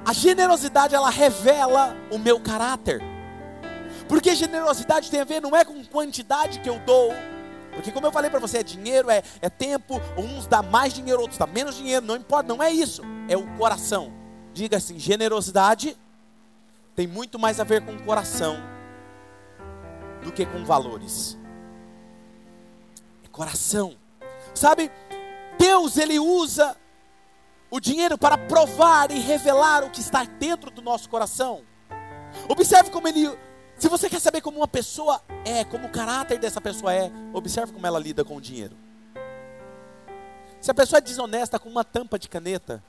[0.05, 3.01] a generosidade ela revela o meu caráter.
[4.09, 7.13] Porque generosidade tem a ver não é com quantidade que eu dou.
[7.73, 11.21] Porque como eu falei para você, é dinheiro, é, é tempo, uns dá mais dinheiro,
[11.21, 13.03] outros dá menos dinheiro, não importa, não é isso.
[13.29, 14.13] É o coração.
[14.53, 15.97] Diga assim, generosidade
[16.97, 18.57] tem muito mais a ver com o coração
[20.25, 21.39] do que com valores.
[23.25, 24.00] É coração.
[24.55, 24.91] Sabe,
[25.59, 26.77] Deus ele usa
[27.71, 31.63] o dinheiro para provar e revelar o que está dentro do nosso coração.
[32.49, 33.31] Observe como ele,
[33.77, 37.73] se você quer saber como uma pessoa é, como o caráter dessa pessoa é, observe
[37.73, 38.77] como ela lida com o dinheiro.
[40.61, 42.83] Se a pessoa é desonesta com uma tampa de caneta,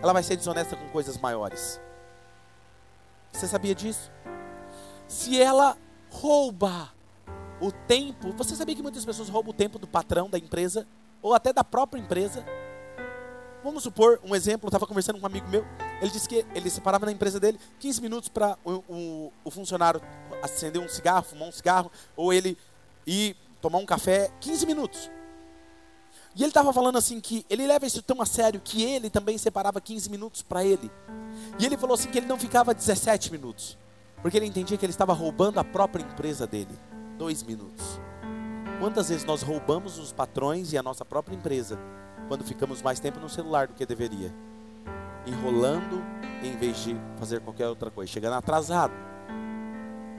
[0.00, 1.80] ela vai ser desonesta com coisas maiores.
[3.32, 4.12] Você sabia disso?
[5.08, 5.76] Se ela
[6.10, 6.92] rouba
[7.60, 8.32] o tempo.
[8.32, 10.86] Você sabia que muitas pessoas roubam o tempo do patrão da empresa
[11.22, 12.44] ou até da própria empresa?
[13.62, 15.64] Vamos supor um exemplo, eu estava conversando com um amigo meu,
[16.02, 20.02] ele disse que ele separava na empresa dele 15 minutos para o, o, o, funcionário
[20.42, 22.58] acender um cigarro, fumar um cigarro, ou ele
[23.06, 25.10] ir tomar um café, 15 minutos.
[26.36, 29.38] E ele estava falando assim que ele leva isso tão a sério que ele também
[29.38, 30.90] separava 15 minutos para ele.
[31.58, 33.78] E ele falou assim que ele não ficava 17 minutos,
[34.20, 36.78] porque ele entendia que ele estava roubando a própria empresa dele
[37.16, 38.00] dois minutos.
[38.80, 41.78] Quantas vezes nós roubamos os patrões e a nossa própria empresa
[42.28, 44.34] quando ficamos mais tempo no celular do que deveria?
[45.26, 46.02] Enrolando
[46.42, 48.92] em vez de fazer qualquer outra coisa, chegando atrasado,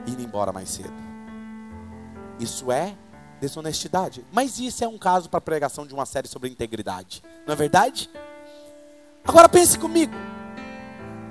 [0.06, 0.94] indo embora mais cedo.
[2.40, 2.96] Isso é
[3.40, 4.24] desonestidade.
[4.32, 8.10] Mas isso é um caso para pregação de uma série sobre integridade, não é verdade?
[9.24, 10.14] Agora pense comigo.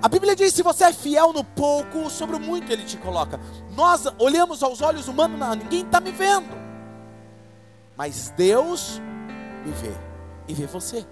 [0.06, 3.40] A Bíblia diz: se você é fiel no pouco, sobre o muito Ele te coloca.
[3.72, 6.56] Nós olhamos aos olhos humanos, não, ninguém está me vendo.
[7.98, 9.02] Mas Deus
[9.66, 9.92] me vê
[10.48, 11.04] e vê você.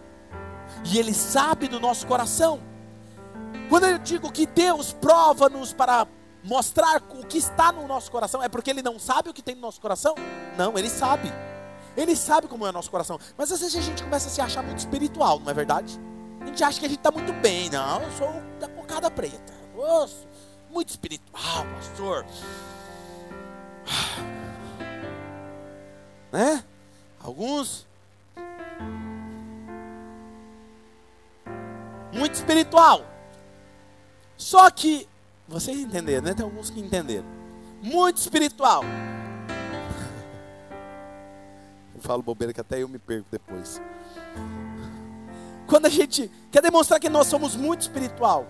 [0.85, 2.59] e Ele sabe do nosso coração.
[3.67, 6.05] Quando eu digo que Deus prova-nos para
[6.43, 9.55] mostrar o que está no nosso coração, é porque Ele não sabe o que tem
[9.55, 10.13] no nosso coração?
[10.55, 11.33] Não, Ele sabe.
[11.97, 13.19] Ele sabe como é o nosso coração.
[13.35, 15.99] Mas às vezes a gente começa a se achar muito espiritual, não é verdade?
[16.43, 17.69] A gente acha que a gente está muito bem.
[17.69, 19.53] Não, eu sou da cocada preta.
[19.75, 20.27] Nossa,
[20.69, 22.25] muito espiritual, pastor.
[26.31, 26.63] Né?
[27.19, 27.87] Alguns.
[32.11, 33.05] Muito espiritual.
[34.35, 35.07] Só que,
[35.47, 36.33] vocês entenderam, né?
[36.33, 37.25] Tem alguns que entenderam.
[37.81, 38.83] Muito espiritual.
[41.95, 43.79] Eu falo bobeira que até eu me perco depois.
[45.73, 48.45] Quando a gente quer demonstrar que nós somos muito espiritual,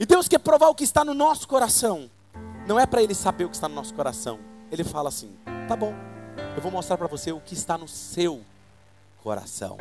[0.00, 2.10] e Deus quer provar o que está no nosso coração,
[2.66, 4.40] não é para Ele saber o que está no nosso coração.
[4.68, 5.32] Ele fala assim:
[5.68, 5.94] tá bom,
[6.56, 8.40] eu vou mostrar para você o que está no seu
[9.22, 9.78] coração.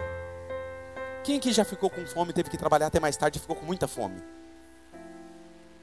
[1.24, 3.66] Quem aqui já ficou com fome, teve que trabalhar até mais tarde e ficou com
[3.66, 4.22] muita fome?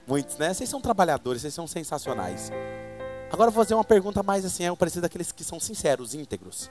[0.06, 0.54] Muitos, né?
[0.54, 2.52] Vocês são trabalhadores, vocês são sensacionais.
[3.32, 6.70] Agora vou fazer uma pergunta mais assim, é o parecido daqueles que são sinceros, íntegros.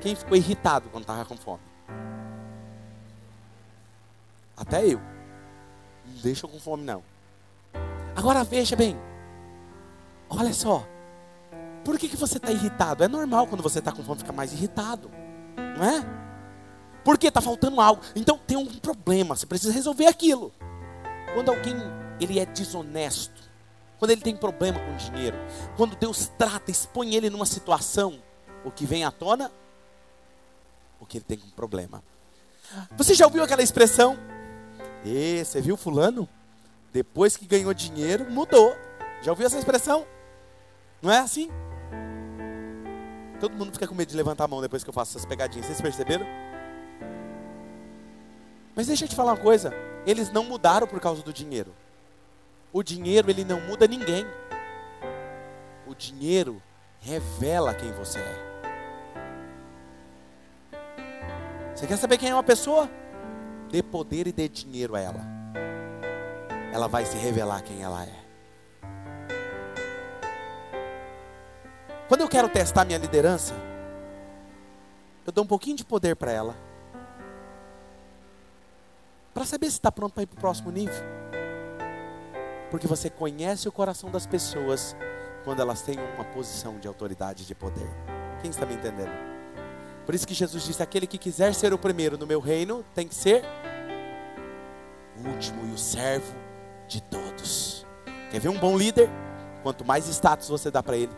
[0.00, 1.75] Quem ficou irritado quando estava com fome?
[4.56, 5.00] Até eu.
[6.06, 7.02] Não deixa com fome não.
[8.14, 8.96] Agora veja bem.
[10.28, 10.86] Olha só.
[11.84, 13.04] Por que, que você está irritado?
[13.04, 15.10] É normal quando você está com fome ficar mais irritado.
[15.56, 16.04] Não é?
[17.04, 18.02] Porque está faltando algo.
[18.14, 19.36] Então tem um problema.
[19.36, 20.52] Você precisa resolver aquilo.
[21.34, 21.76] Quando alguém
[22.18, 23.42] ele é desonesto,
[23.98, 25.36] quando ele tem problema com dinheiro,
[25.76, 28.20] quando Deus trata, expõe ele numa situação,
[28.64, 29.52] o que vem à tona?
[30.98, 32.02] O que ele tem um problema.
[32.96, 34.18] Você já ouviu aquela expressão?
[35.08, 36.28] E você viu fulano?
[36.92, 38.76] Depois que ganhou dinheiro, mudou.
[39.22, 40.04] Já ouviu essa expressão?
[41.00, 41.48] Não é assim?
[43.38, 45.66] Todo mundo fica com medo de levantar a mão depois que eu faço essas pegadinhas.
[45.66, 46.26] Vocês perceberam?
[48.74, 49.72] Mas deixa eu te falar uma coisa.
[50.04, 51.72] Eles não mudaram por causa do dinheiro.
[52.72, 54.26] O dinheiro, ele não muda ninguém.
[55.86, 56.60] O dinheiro
[56.98, 58.56] revela quem você é.
[61.76, 62.90] Você quer saber quem é uma pessoa?
[63.70, 65.20] Dê poder e dê dinheiro a ela.
[66.72, 68.26] Ela vai se revelar quem ela é.
[72.08, 73.54] Quando eu quero testar minha liderança,
[75.26, 76.54] eu dou um pouquinho de poder para ela.
[79.34, 81.04] Para saber se está pronto para ir para o próximo nível.
[82.70, 84.96] Porque você conhece o coração das pessoas
[85.44, 87.88] quando elas têm uma posição de autoridade e de poder.
[88.40, 89.35] Quem está me entendendo?
[90.06, 93.06] Por isso que Jesus disse: aquele que quiser ser o primeiro no meu reino tem
[93.06, 93.44] que ser
[95.18, 96.32] o último e o servo
[96.86, 97.84] de todos.
[98.30, 99.10] Quer ver um bom líder?
[99.62, 101.12] Quanto mais status você dá para ele,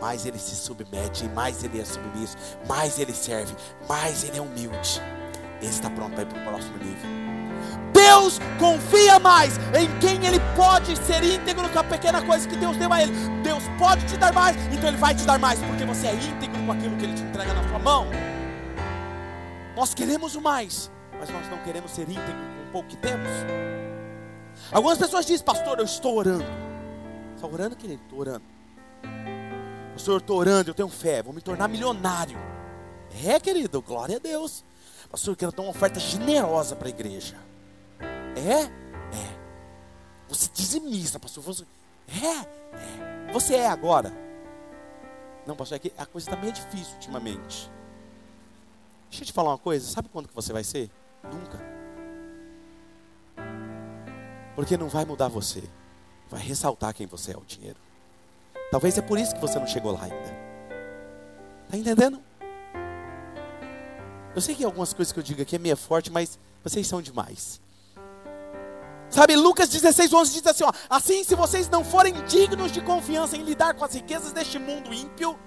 [0.00, 2.36] mais ele se submete, mais ele é submisso,
[2.66, 3.54] mais ele serve,
[3.88, 5.00] mais ele é humilde.
[5.60, 7.25] Ele está pronto para ir para o próximo nível.
[7.92, 12.76] Deus confia mais em quem ele pode ser íntegro com a pequena coisa que Deus
[12.76, 13.12] deu a ele.
[13.42, 16.62] Deus pode te dar mais, então ele vai te dar mais, porque você é íntegro
[16.64, 18.06] com aquilo que ele te entrega na sua mão.
[19.74, 23.30] Nós queremos o mais, mas nós não queremos ser íntegro com o pouco que temos.
[24.72, 26.44] Algumas pessoas dizem, pastor, eu estou orando.
[27.34, 28.00] Está orando, querido?
[28.02, 28.42] Estou orando.
[29.92, 32.55] Pastor, eu estou orando, eu tenho fé, vou me tornar milionário.
[33.24, 34.64] É, querido, glória a Deus.
[35.10, 37.36] Pastor, eu quero dar uma oferta generosa para a igreja.
[38.00, 38.64] É?
[38.64, 39.36] É.
[40.28, 41.42] Você dizimista, pastor.
[41.44, 41.64] Você...
[42.08, 43.28] É?
[43.28, 43.32] É.
[43.32, 44.12] Você é agora?
[45.46, 47.70] Não, pastor, é que a coisa está meio difícil ultimamente.
[49.08, 49.86] Deixa eu te falar uma coisa.
[49.86, 50.90] Sabe quando que você vai ser?
[51.24, 51.58] Nunca.
[54.54, 55.62] Porque não vai mudar você.
[56.28, 57.78] Vai ressaltar quem você é, o dinheiro.
[58.70, 60.46] Talvez é por isso que você não chegou lá ainda.
[61.66, 62.20] Está entendendo?
[64.36, 67.00] Eu sei que algumas coisas que eu digo aqui é meio forte, mas vocês são
[67.00, 67.58] demais.
[69.08, 73.34] Sabe, Lucas 16, 11 diz assim: ó, Assim, se vocês não forem dignos de confiança
[73.34, 75.38] em lidar com as riquezas deste mundo ímpio,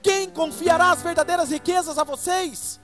[0.00, 2.80] quem confiará as verdadeiras riquezas a vocês?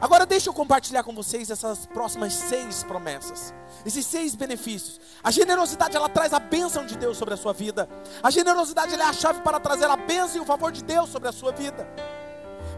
[0.00, 3.54] Agora deixa eu compartilhar com vocês essas próximas seis promessas,
[3.86, 5.00] esses seis benefícios.
[5.22, 7.88] A generosidade ela traz a bênção de Deus sobre a sua vida.
[8.20, 11.28] A generosidade é a chave para trazer a bênção e o favor de Deus sobre
[11.28, 11.88] a sua vida.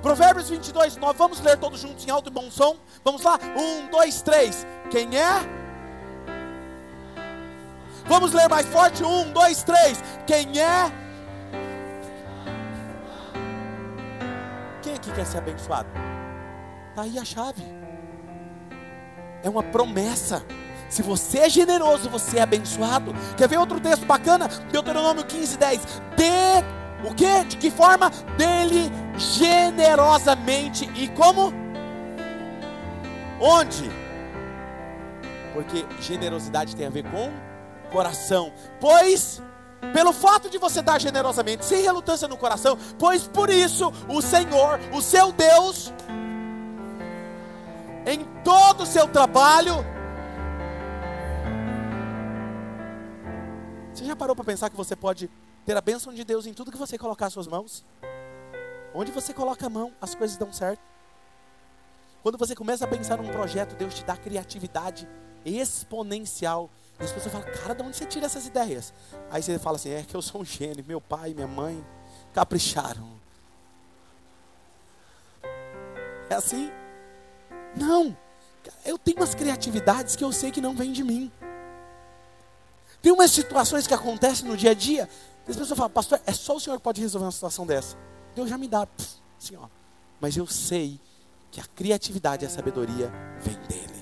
[0.02, 1.18] Provérbios 22, 9.
[1.18, 2.76] Vamos ler todos juntos em alto e bom som.
[3.04, 3.38] Vamos lá?
[3.56, 4.66] Um, dois, três.
[4.90, 5.60] Quem é?
[8.06, 9.04] Vamos ler mais forte?
[9.04, 10.02] Um, dois, três.
[10.26, 10.92] Quem é?
[14.82, 15.88] Quem aqui quer ser abençoado?
[16.90, 17.62] Está aí a chave.
[19.42, 20.44] É uma promessa.
[20.88, 23.14] Se você é generoso, você é abençoado.
[23.36, 24.48] Quer ver outro texto bacana?
[24.72, 25.80] Deuteronômio 15, 10.
[26.16, 27.44] Dê o que?
[27.44, 28.10] De que forma?
[28.36, 30.90] Dele generosamente.
[30.94, 31.52] E como?
[33.40, 33.90] Onde?
[35.52, 37.30] Porque generosidade tem a ver com
[37.90, 38.52] coração.
[38.78, 39.42] Pois,
[39.92, 44.78] pelo fato de você dar generosamente, sem relutância no coração, pois por isso o Senhor,
[44.92, 45.92] o seu Deus,
[48.06, 49.84] em todo o seu trabalho,
[53.92, 55.30] você já parou para pensar que você pode
[55.70, 57.84] ter a bênção de Deus em tudo que você colocar as suas mãos?
[58.92, 60.82] Onde você coloca a mão, as coisas dão certo.
[62.24, 65.08] Quando você começa a pensar num projeto, Deus te dá criatividade
[65.44, 66.68] exponencial.
[66.98, 68.92] E as pessoas falam, cara, de onde você tira essas ideias?
[69.30, 71.86] Aí você fala assim, é que eu sou um gênio, meu pai, minha mãe
[72.34, 73.08] capricharam.
[76.28, 76.68] É assim?
[77.76, 78.18] Não.
[78.84, 81.30] Eu tenho umas criatividades que eu sei que não vêm de mim.
[83.00, 85.08] Tem umas situações que acontecem no dia a dia,
[85.50, 87.96] que as pessoas falam, pastor, é só o senhor que pode resolver uma situação dessa.
[88.34, 88.86] Deus já me dá,
[89.38, 89.66] assim, ó.
[90.20, 91.00] Mas eu sei
[91.50, 94.00] que a criatividade e a sabedoria vem dele.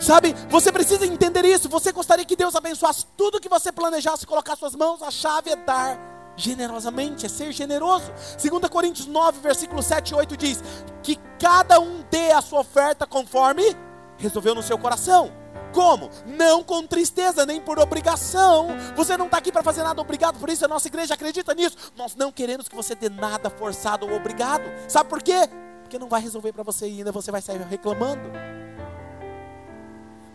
[0.00, 1.68] Sabe, você precisa entender isso.
[1.68, 5.02] Você gostaria que Deus abençoasse tudo que você planejasse colocar suas mãos.
[5.02, 5.98] A chave é dar
[6.36, 8.10] generosamente, é ser generoso.
[8.40, 10.62] 2 Coríntios 9, versículo 7 e 8 diz:
[11.02, 13.76] Que cada um dê a sua oferta conforme
[14.16, 15.39] resolveu no seu coração.
[15.72, 16.10] Como?
[16.26, 18.68] Não com tristeza, nem por obrigação.
[18.96, 21.76] Você não está aqui para fazer nada obrigado, por isso a nossa igreja acredita nisso.
[21.96, 24.64] Nós não queremos que você dê nada forçado ou obrigado.
[24.88, 25.48] Sabe por quê?
[25.82, 28.22] Porque não vai resolver para você e ainda você vai sair reclamando.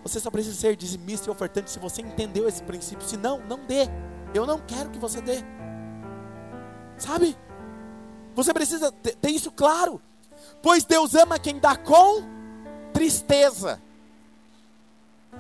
[0.04, 3.08] Você só precisa ser dizimista e ofertante se você entendeu esse princípio.
[3.08, 3.88] Se não, não dê.
[4.34, 5.38] Eu não quero que você dê.
[6.98, 7.36] Sabe?
[8.36, 10.00] Você precisa ter isso claro.
[10.62, 12.22] Pois Deus ama quem dá com
[12.94, 13.82] tristeza.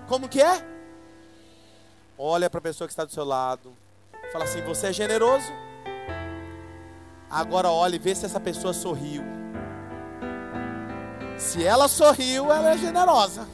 [0.07, 0.65] Como que é?
[2.17, 3.73] Olha para a pessoa que está do seu lado.
[4.31, 5.51] Fala assim: Você é generoso?
[7.29, 9.23] Agora olhe e vê se essa pessoa sorriu.
[11.37, 13.47] Se ela sorriu, ela é generosa.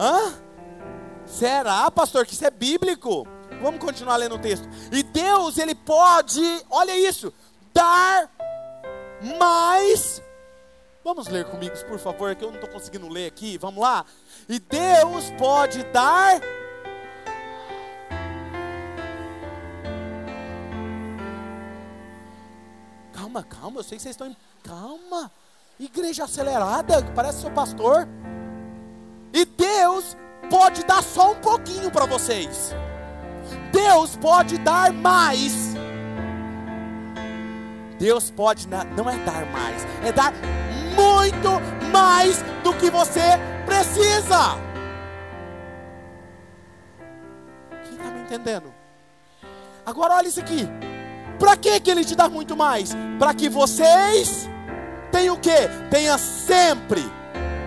[0.00, 0.34] Hã?
[1.24, 3.26] Será, pastor, que isso é bíblico?
[3.62, 4.68] Vamos continuar lendo o texto.
[4.90, 7.32] E Deus, Ele pode, olha isso,
[7.72, 8.28] dar
[9.38, 10.20] mais.
[11.04, 13.56] Vamos ler comigo, por favor, que eu não estou conseguindo ler aqui.
[13.58, 14.04] Vamos lá?
[14.48, 16.40] E Deus pode dar.
[23.12, 24.26] Calma, calma, eu sei que vocês estão.
[24.26, 24.36] Em...
[24.62, 25.30] Calma.
[25.78, 28.06] Igreja acelerada, parece seu pastor.
[29.32, 30.16] E Deus
[30.50, 32.74] pode dar só um pouquinho para vocês.
[33.72, 35.74] Deus pode dar mais.
[37.98, 40.32] Deus pode, não é dar mais, é dar
[40.92, 43.20] muito mais do que você
[43.66, 44.58] precisa.
[47.84, 48.72] Quem está me entendendo?
[49.84, 50.68] Agora olha isso aqui.
[51.38, 52.92] Para que que ele te dá muito mais?
[53.18, 54.48] Para que vocês
[55.10, 55.68] tenham o quê?
[55.90, 57.02] Tenha sempre.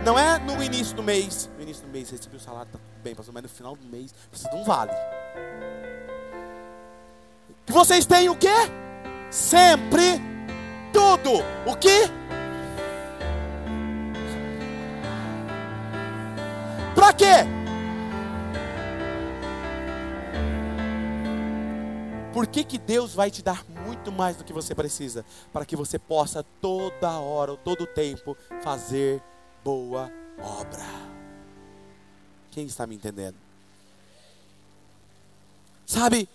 [0.06, 1.50] Não é no início do mês.
[1.58, 4.56] No início do mês recebi o salário, tá bem, mas no final do mês de
[4.56, 4.92] um vale.
[7.66, 8.54] Que vocês tenham o quê?
[9.30, 10.22] Sempre
[10.94, 11.44] tudo.
[11.66, 12.10] O que?
[16.96, 17.26] Para quê?
[22.34, 25.26] Por que, que Deus vai te dar muito mais do que você precisa?
[25.54, 29.22] Para que você possa toda hora, todo tempo, fazer
[29.64, 30.84] boa obra.
[32.52, 33.36] Quem está me entendendo?
[35.86, 36.28] Sabe?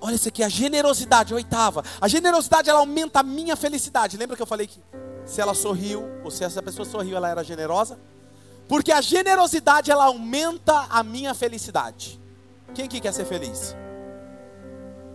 [0.00, 1.82] Olha isso aqui, a generosidade, oitava.
[2.00, 4.16] A generosidade ela aumenta a minha felicidade.
[4.16, 4.78] Lembra que eu falei que
[5.26, 7.98] se ela sorriu, ou se essa pessoa sorriu, ela era generosa.
[8.68, 12.20] Porque a generosidade ela aumenta a minha felicidade.
[12.74, 13.76] Quem que quer ser feliz?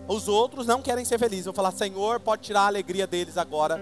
[0.07, 1.45] Os outros não querem ser felizes.
[1.45, 3.80] Vou falar, Senhor, pode tirar a alegria deles agora.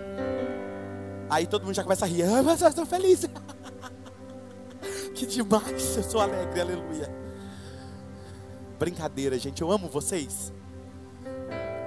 [1.30, 2.24] Aí todo mundo já começa a rir.
[2.24, 3.26] Ah, mas eu estou feliz.
[5.14, 7.14] que demais, eu sou alegre, aleluia.
[8.80, 10.54] Brincadeira, gente, eu amo vocês.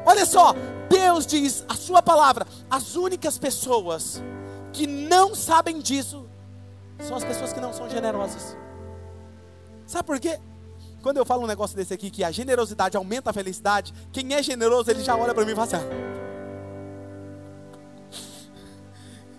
[0.04, 0.54] Olha só,
[0.88, 4.22] Deus diz a sua palavra, as únicas pessoas
[4.72, 6.28] que não sabem disso
[7.00, 8.56] são as pessoas que não são generosas.
[9.86, 10.38] Sabe por quê?
[11.02, 14.42] Quando eu falo um negócio desse aqui, que a generosidade aumenta a felicidade, quem é
[14.42, 16.10] generoso, ele já olha para mim e fala assim: ah.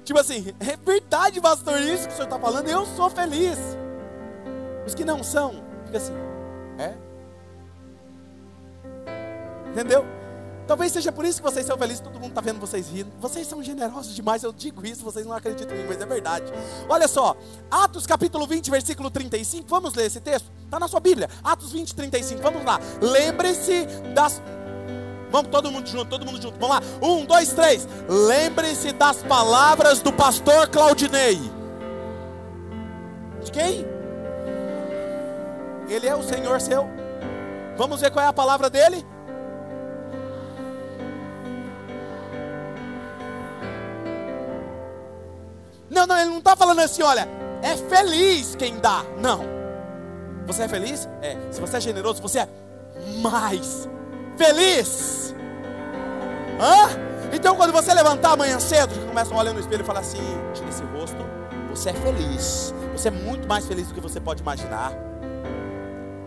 [0.04, 3.58] Tipo assim, é verdade, pastor, isso que o senhor está falando, eu sou feliz.
[4.86, 6.14] Os que não são, fica assim,
[6.80, 6.96] é?
[9.70, 10.04] Entendeu?
[10.72, 13.12] Talvez seja por isso que vocês são felizes, todo mundo está vendo vocês rindo.
[13.20, 16.46] Vocês são generosos demais, eu digo isso, vocês não acreditam em mim, mas é verdade.
[16.88, 17.36] Olha só,
[17.70, 20.50] Atos capítulo 20, versículo 35, vamos ler esse texto?
[20.64, 22.80] Está na sua Bíblia, Atos 20, 35, vamos lá.
[23.02, 24.42] Lembre-se das.
[25.30, 26.58] Vamos todo mundo junto, todo mundo junto.
[26.58, 26.82] Vamos lá.
[27.06, 27.86] Um, dois, três.
[28.08, 31.36] Lembre-se das palavras do pastor Claudinei.
[33.44, 33.86] De quem?
[35.90, 36.90] Ele é o Senhor seu.
[37.78, 39.06] Vamos ver qual é a palavra dele?
[45.92, 47.28] Não, não, ele não está falando assim, olha,
[47.62, 49.04] é feliz quem dá.
[49.20, 49.44] Não.
[50.48, 51.08] Você é feliz?
[51.22, 51.38] É.
[51.52, 52.50] Se você é generoso, você é
[53.20, 53.90] mais
[54.38, 55.36] feliz.
[56.60, 57.12] Hã?
[57.34, 60.22] Então, quando você levantar amanhã cedo, já começa a olhar no espelho e falar assim:
[60.54, 61.18] tira esse rosto,
[61.70, 62.74] você é feliz.
[62.94, 64.94] Você é muito mais feliz do que você pode imaginar.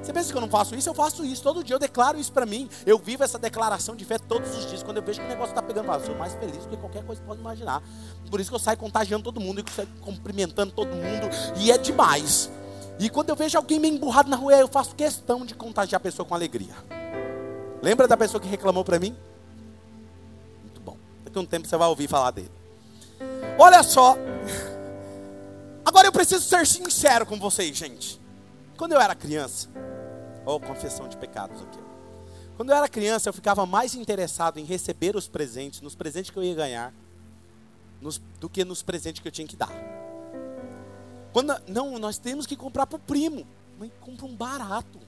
[0.05, 0.87] Você pensa que eu não faço isso?
[0.87, 2.69] Eu faço isso todo dia, eu declaro isso para mim.
[2.85, 4.83] Eu vivo essa declaração de fé todos os dias.
[4.83, 7.03] Quando eu vejo que o negócio está pegando, eu sou mais feliz do que qualquer
[7.05, 7.83] coisa que pode imaginar.
[8.31, 11.79] Por isso que eu saio contagiando todo mundo, e saio cumprimentando todo mundo, e é
[11.79, 12.51] demais.
[12.99, 16.01] E quando eu vejo alguém meio emburrado na rua, eu faço questão de contagiar a
[16.01, 16.75] pessoa com alegria.
[17.83, 19.17] Lembra da pessoa que reclamou para mim?
[20.63, 20.99] Muito bom.
[21.25, 22.51] Daqui a um tempo você vai ouvir falar dele.
[23.59, 24.19] Olha só.
[25.83, 28.21] Agora eu preciso ser sincero com vocês, gente.
[28.77, 29.69] Quando eu era criança,
[30.45, 31.79] ou oh, confissão de pecados aqui.
[32.57, 36.39] Quando eu era criança, eu ficava mais interessado em receber os presentes, nos presentes que
[36.39, 36.95] eu ia ganhar,
[38.01, 39.73] nos, do que nos presentes que eu tinha que dar.
[41.33, 43.45] Quando, não, nós temos que comprar para o primo.
[43.79, 45.01] Mas compra um barato.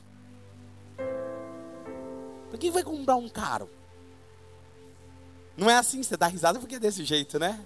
[2.51, 3.71] Por que vai comprar um caro?
[5.57, 7.65] Não é assim, você dá risada porque é desse jeito, né?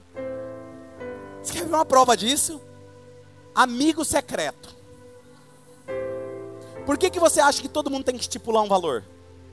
[1.43, 2.61] Você quer ver uma prova disso?
[3.55, 4.77] Amigo secreto.
[6.91, 9.05] Por que, que você acha que todo mundo tem que estipular um valor?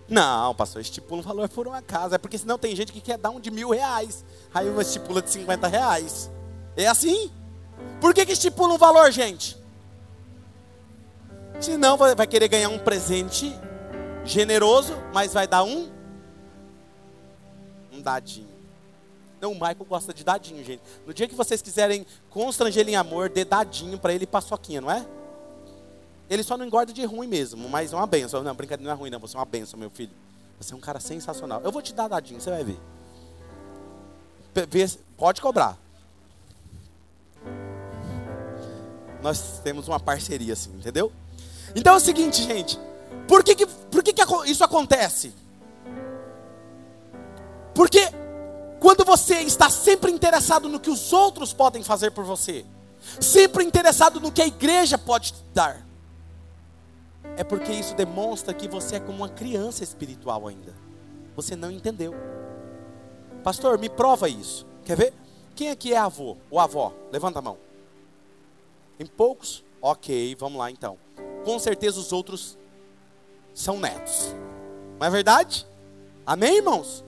[0.09, 2.15] Não, pastor, estipula um valor por uma casa.
[2.15, 4.25] É porque senão tem gente que quer dar um de mil reais.
[4.51, 6.31] Aí uma estipula de 50 reais.
[6.75, 7.31] É assim?
[8.01, 9.55] Por que, que estipula um valor, gente?
[11.59, 13.53] Senão vai querer ganhar um presente
[14.25, 15.91] generoso, mas vai dar um
[17.91, 18.49] um dadinho.
[19.39, 20.81] Não, o Michael gosta de dadinho, gente.
[21.05, 24.81] No dia que vocês quiserem constranger ele em amor, dê dadinho para ele e paçoquinha,
[24.81, 25.05] não é?
[26.30, 28.43] Ele só não engorda de ruim mesmo, mas é uma benção.
[28.43, 29.19] Não, brincadeira não é ruim, não.
[29.19, 30.11] Você é uma benção, meu filho.
[30.59, 31.61] Você é um cara sensacional.
[31.63, 32.80] Eu vou te dar dadinho, você vai ver.
[35.15, 35.78] Pode cobrar.
[39.21, 41.11] Nós temos uma parceria assim, entendeu?
[41.75, 42.80] Então é o seguinte, gente.
[43.28, 45.34] Por que, que, por que, que isso acontece?
[47.73, 48.01] Porque
[48.80, 52.65] quando você está sempre interessado no que os outros podem fazer por você,
[53.19, 55.86] sempre interessado no que a igreja pode te dar,
[57.36, 60.73] é porque isso demonstra que você é como uma criança espiritual ainda.
[61.36, 62.13] Você não entendeu.
[63.43, 64.65] Pastor, me prova isso.
[64.86, 65.13] Quer ver?
[65.55, 66.93] Quem aqui é avô ou avó?
[67.11, 67.57] Levanta a mão.
[68.99, 69.63] Em poucos?
[69.82, 70.97] Ok, vamos lá então.
[71.43, 72.57] Com certeza os outros
[73.53, 74.36] são netos.
[74.99, 75.67] Não é verdade?
[76.25, 77.03] Amém, irmãos?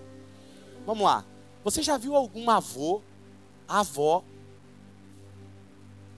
[0.86, 1.26] Vamos lá.
[1.64, 3.02] Você já viu algum avô,
[3.68, 4.24] avó,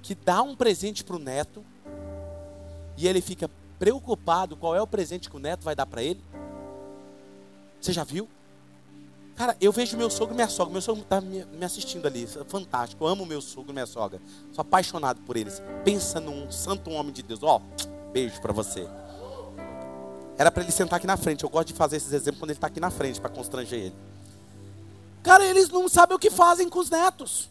[0.01, 1.63] que dá um presente para o neto
[2.97, 3.49] e ele fica
[3.81, 6.23] preocupado qual é o presente que o neto vai dar para ele?
[7.81, 8.29] Você já viu?
[9.35, 10.71] Cara, eu vejo meu sogro e minha sogra.
[10.71, 12.25] Meu sogro está me, assistindo ali.
[12.25, 13.03] É fantástico.
[13.03, 14.21] Eu amo meu sogro e minha sogra.
[14.51, 15.63] Sou apaixonado por eles.
[15.83, 17.41] Pensa num santo homem de Deus.
[17.41, 18.87] Ó, oh, beijo para você.
[20.37, 21.43] Era para ele sentar aqui na frente.
[21.43, 23.95] Eu gosto de fazer esses exemplos quando ele está aqui na frente para constranger ele.
[25.23, 27.49] Cara, eles não sabem o que fazem com os netos.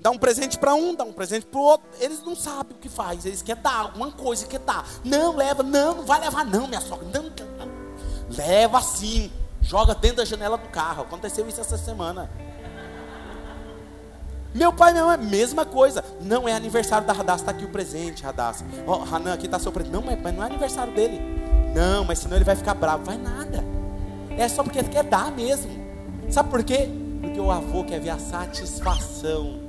[0.00, 1.86] Dá um presente para um, dá um presente para o outro.
[2.00, 3.26] Eles não sabem o que faz.
[3.26, 4.86] Eles querem dar alguma coisa, quer dar.
[5.04, 7.06] Não, leva, não, não vai levar não, minha sogra.
[7.12, 7.70] Não, não, não.
[8.30, 9.30] Leva sim.
[9.60, 11.02] Joga dentro da janela do carro.
[11.02, 12.30] Aconteceu isso essa semana.
[14.54, 16.02] Meu pai e minha mãe, mesma coisa.
[16.22, 18.64] Não é aniversário da Radassa, está aqui o presente, Radassa.
[18.86, 19.92] Ó, oh, Hanan, aqui está seu presente.
[19.92, 21.20] Não, mas não é aniversário dele.
[21.74, 23.04] Não, mas senão ele vai ficar bravo.
[23.04, 23.62] Vai nada.
[24.36, 25.70] É só porque ele quer dar mesmo.
[26.30, 26.88] Sabe por quê?
[27.20, 29.59] Porque o avô quer ver a satisfação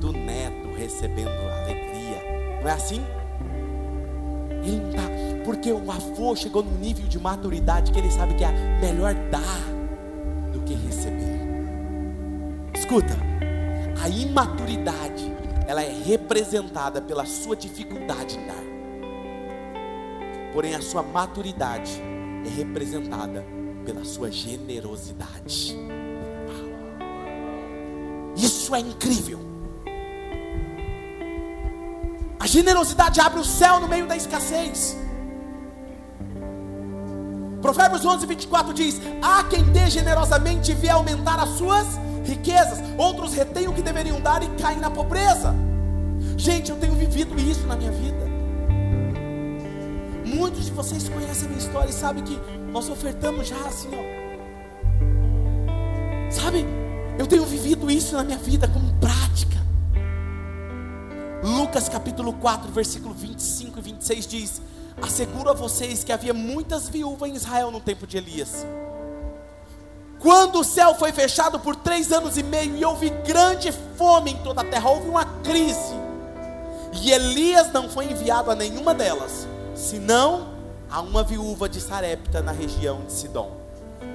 [0.00, 2.60] do neto recebendo alegria.
[2.62, 3.04] Não é assim?
[4.64, 5.02] Ele não tá,
[5.44, 9.60] porque o avô chegou num nível de maturidade que ele sabe que é melhor dar
[10.52, 11.40] do que receber.
[12.74, 13.16] Escuta,
[14.02, 15.30] a imaturidade
[15.66, 18.64] ela é representada pela sua dificuldade em dar.
[20.52, 22.02] Porém, a sua maturidade
[22.44, 23.44] é representada
[23.84, 25.78] pela sua generosidade.
[28.36, 29.49] Isso é incrível.
[32.40, 34.96] A generosidade abre o céu no meio da escassez.
[37.60, 41.86] Provérbios 11, 24 diz: Há quem dê generosamente e vê aumentar as suas
[42.24, 45.54] riquezas, outros retêm o que deveriam dar e caem na pobreza.
[46.38, 48.26] Gente, eu tenho vivido isso na minha vida.
[50.24, 52.40] Muitos de vocês conhecem a minha história e sabem que
[52.72, 54.20] nós ofertamos já assim, ó,
[56.30, 56.64] Sabe,
[57.18, 59.58] eu tenho vivido isso na minha vida como prática.
[61.42, 64.62] Lucas capítulo 4, versículo 25 e 26 diz:
[65.00, 68.66] Asseguro a vocês que havia muitas viúvas em Israel no tempo de Elias.
[70.18, 74.36] Quando o céu foi fechado por três anos e meio e houve grande fome em
[74.38, 75.94] toda a terra, houve uma crise.
[76.92, 80.48] E Elias não foi enviado a nenhuma delas, senão
[80.90, 83.56] a uma viúva de Sarepta na região de Sidom.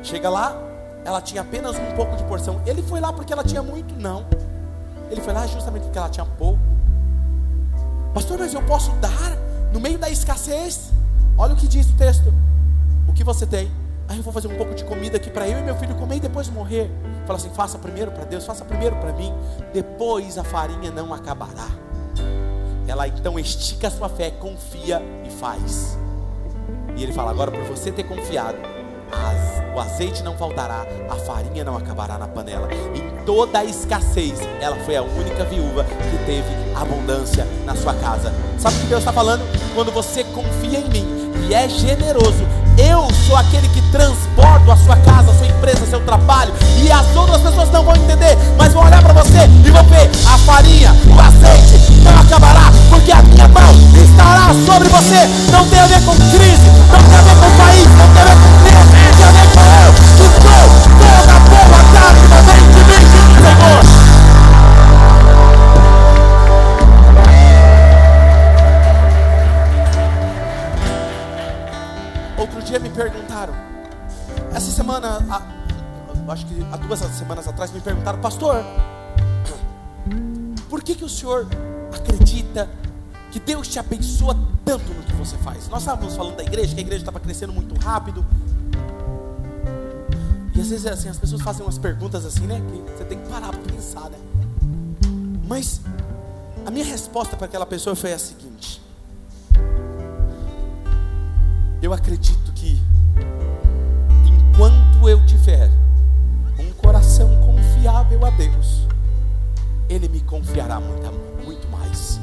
[0.03, 0.55] Chega lá,
[1.03, 2.61] ela tinha apenas um pouco de porção.
[2.67, 3.95] Ele foi lá porque ela tinha muito?
[3.95, 4.27] Não.
[5.09, 6.74] Ele foi lá justamente porque ela tinha pouco.
[8.15, 9.37] Pastor, mas eu posso dar
[9.73, 10.93] no meio da escassez?
[11.37, 12.33] Olha o que diz o texto.
[13.09, 13.69] O que você tem?
[14.07, 16.15] Aí eu vou fazer um pouco de comida aqui para eu e meu filho comer
[16.15, 16.89] e depois morrer.
[17.27, 19.33] Fala assim: faça primeiro para Deus, faça primeiro para mim,
[19.73, 21.67] depois a farinha não acabará.
[22.87, 25.97] Ela então estica a sua fé, confia e faz.
[26.95, 28.57] E ele fala: agora por você ter confiado,
[29.75, 32.69] o azeite não faltará, a farinha não acabará na panela.
[32.95, 38.33] Em toda a escassez, ela foi a única viúva que teve abundância na sua casa.
[38.57, 39.43] Sabe o que Deus está falando?
[39.73, 42.45] Quando você confia em mim e é generoso,
[42.77, 46.53] eu sou aquele que transbordo a sua casa, a sua empresa, seu trabalho.
[46.77, 50.09] E as outras pessoas não vão entender, mas vão olhar para você e vão ver
[50.27, 55.27] a farinha, o azeite não acabará, porque a minha mão estará sobre você.
[55.51, 58.25] Não tem a ver com crise, não tem a ver com país, não tem a
[58.25, 58.84] ver com Deus,
[62.05, 62.45] Senhor.
[72.65, 73.53] dia me perguntaram,
[74.53, 75.19] essa semana,
[76.27, 78.65] acho que há duas semanas atrás, me perguntaram, pastor,
[80.69, 81.47] por que, que o senhor
[81.93, 82.67] acredita
[83.31, 84.35] que Deus te abençoa
[84.65, 85.69] tanto no que você faz?
[85.69, 88.25] Nós estávamos falando da igreja, que a igreja estava crescendo muito rápido.
[90.55, 92.61] E às vezes assim, as pessoas fazem umas perguntas assim, né?
[92.61, 94.17] Que você tem que parar para pensar, né?
[95.47, 95.81] Mas
[96.65, 98.81] a minha resposta para aquela pessoa foi a seguinte:
[101.81, 102.79] Eu acredito que
[104.25, 105.69] enquanto eu tiver
[106.57, 108.87] um coração confiável a Deus,
[109.89, 111.11] Ele me confiará muito,
[111.45, 112.17] muito mais.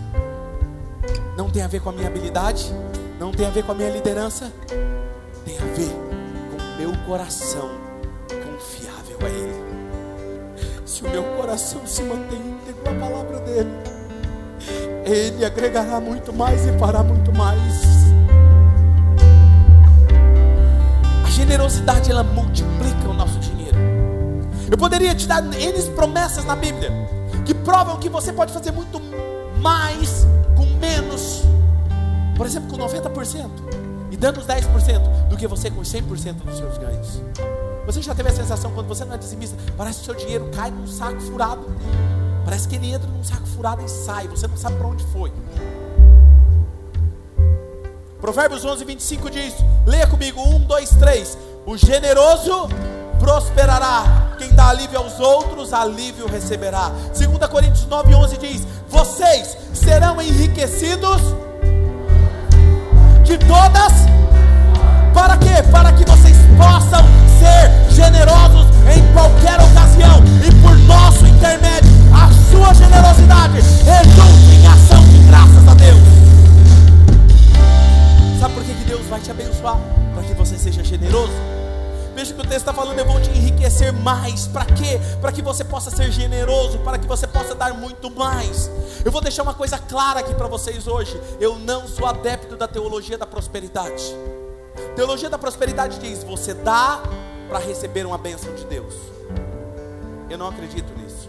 [1.37, 2.72] Não tem a ver com a minha habilidade,
[3.20, 4.51] não tem a ver com a minha liderança,
[5.45, 5.93] tem a ver
[6.51, 7.91] com o meu coração
[11.03, 13.68] Se o meu coração se mantém íntegro à palavra dEle,
[15.05, 17.82] Ele agregará muito mais e fará muito mais.
[21.28, 23.76] generosidade ela multiplica o nosso dinheiro.
[24.70, 26.92] Eu poderia te dar N promessas na Bíblia
[27.44, 29.00] que provam que você pode fazer muito
[29.59, 30.24] mais
[30.57, 31.42] com menos.
[32.36, 33.50] Por exemplo, com 90%
[34.12, 37.20] e dando os 10% do que você com 100% dos seus ganhos.
[37.87, 40.49] Você já teve a sensação quando você não é dizimista, parece que o seu dinheiro
[40.55, 41.66] cai num saco furado.
[42.45, 45.33] Parece que ele entra num saco furado e sai, você não sabe para onde foi.
[48.20, 49.55] Provérbios 11, 25 diz:
[49.85, 51.39] Leia comigo, 1, 2, 3.
[51.66, 52.68] O generoso
[53.18, 54.35] prosperará.
[54.39, 56.93] Quem dá alívio aos outros, alívio receberá.
[57.16, 61.20] 2 Coríntios 9, 11 diz: Vocês serão enriquecidos
[63.24, 63.93] de todas.
[65.12, 65.62] Para quê?
[65.70, 67.05] Para que vocês possam
[67.43, 75.03] ser generosos em qualquer ocasião e por nosso intermédio, a sua generosidade resulta em ação
[75.09, 75.99] de graças a Deus.
[78.38, 79.78] Sabe por que, que Deus vai te abençoar?
[80.14, 81.32] Para que você seja generoso.
[82.14, 84.47] Veja que o texto está falando, eu vou te enriquecer mais.
[84.47, 85.01] Para quê?
[85.20, 88.70] Para que você possa ser generoso, para que você possa dar muito mais.
[89.05, 91.18] Eu vou deixar uma coisa clara aqui para vocês hoje.
[91.40, 94.14] Eu não sou adepto da teologia da prosperidade.
[94.95, 97.01] Teologia da prosperidade diz: você dá
[97.53, 98.94] para receber uma bênção de Deus.
[100.30, 101.28] Eu não acredito nisso.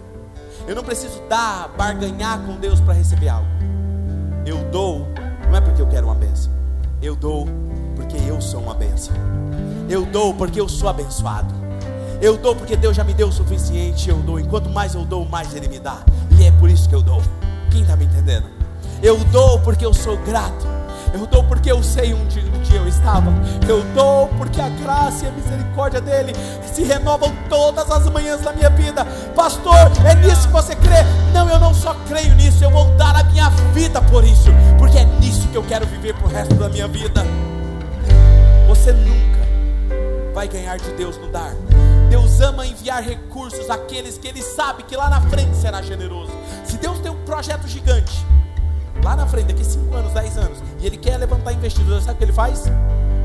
[0.65, 3.49] Eu não preciso dar, barganhar com Deus para receber algo.
[4.45, 5.05] Eu dou,
[5.49, 6.49] não é porque eu quero uma bênção.
[7.01, 7.45] Eu dou
[7.97, 9.13] porque eu sou uma bênção.
[9.89, 11.53] Eu dou porque eu sou abençoado.
[12.21, 14.09] Eu dou porque Deus já me deu o suficiente.
[14.09, 14.39] Eu dou.
[14.39, 15.97] Enquanto mais eu dou, mais Ele me dá.
[16.39, 17.21] E é por isso que eu dou.
[17.69, 18.47] Quem está me entendendo?
[19.01, 20.65] Eu dou porque eu sou grato.
[21.14, 23.32] Eu dou porque eu sei onde um dia eu estava.
[23.70, 26.34] Eu dou porque a graça e a misericórdia dele
[26.74, 29.05] se renovam todas as manhãs da minha vida.
[29.36, 29.76] Pastor,
[30.09, 31.03] é nisso que você crê?
[31.32, 34.49] Não, eu não só creio nisso, eu vou dar a minha vida por isso,
[34.80, 37.24] porque é nisso que eu quero viver pro resto da minha vida.
[38.68, 39.43] Você nunca
[40.34, 41.53] vai ganhar de Deus no dar.
[42.09, 46.32] Deus ama enviar recursos àqueles que Ele sabe que lá na frente será generoso.
[46.66, 48.26] Se Deus tem um projeto gigante,
[49.04, 52.18] lá na frente, daqui 5 anos, 10 anos, e ele quer levantar investidores, sabe o
[52.18, 52.64] que ele faz?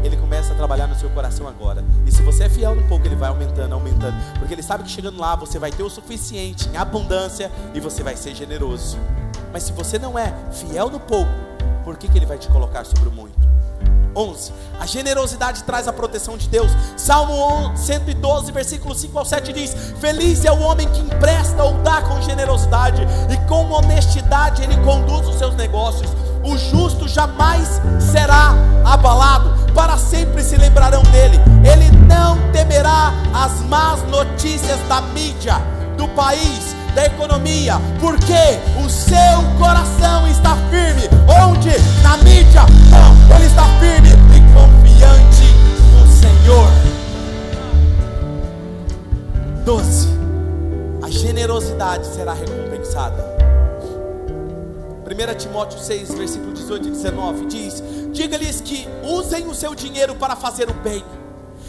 [0.03, 1.85] ele começa a trabalhar no seu coração agora.
[2.07, 4.14] E se você é fiel no pouco, ele vai aumentando, aumentando.
[4.39, 8.03] Porque ele sabe que chegando lá você vai ter o suficiente em abundância e você
[8.03, 8.99] vai ser generoso.
[9.53, 11.31] Mas se você não é fiel no pouco,
[11.85, 13.39] por que, que ele vai te colocar sobre o muito?
[14.19, 14.53] 11.
[14.81, 16.71] A generosidade traz a proteção de Deus.
[16.97, 22.03] Salmo 112, versículo 5 ao 7 diz: Feliz é o homem que empresta ou dá
[22.03, 26.11] com generosidade, e com honestidade ele conduz os seus negócios.
[26.45, 28.55] O justo jamais será
[28.85, 31.39] abalado, para sempre se lembrarão dele.
[31.64, 35.57] Ele não temerá as más notícias da mídia,
[35.97, 38.32] do país, da economia, porque
[38.84, 39.14] o seu
[39.57, 41.09] coração está firme.
[41.46, 41.70] Onde?
[42.03, 42.62] Na mídia?
[42.90, 45.44] Não, ele está firme e confiante
[45.94, 46.68] no Senhor.
[49.64, 50.09] 12.
[51.01, 53.38] A generosidade será recompensada.
[55.07, 57.80] 1 Timóteo 6, versículo 18 e 19 diz:
[58.11, 61.05] Diga-lhes que usem o seu dinheiro para fazer o bem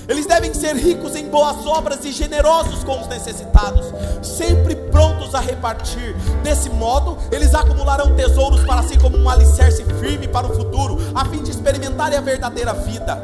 [0.09, 3.85] eles devem ser ricos em boas obras e generosos com os necessitados,
[4.23, 6.15] sempre prontos a repartir.
[6.41, 11.23] Desse modo, eles acumularão tesouros para si como um alicerce firme para o futuro, a
[11.25, 13.17] fim de experimentarem a verdadeira vida.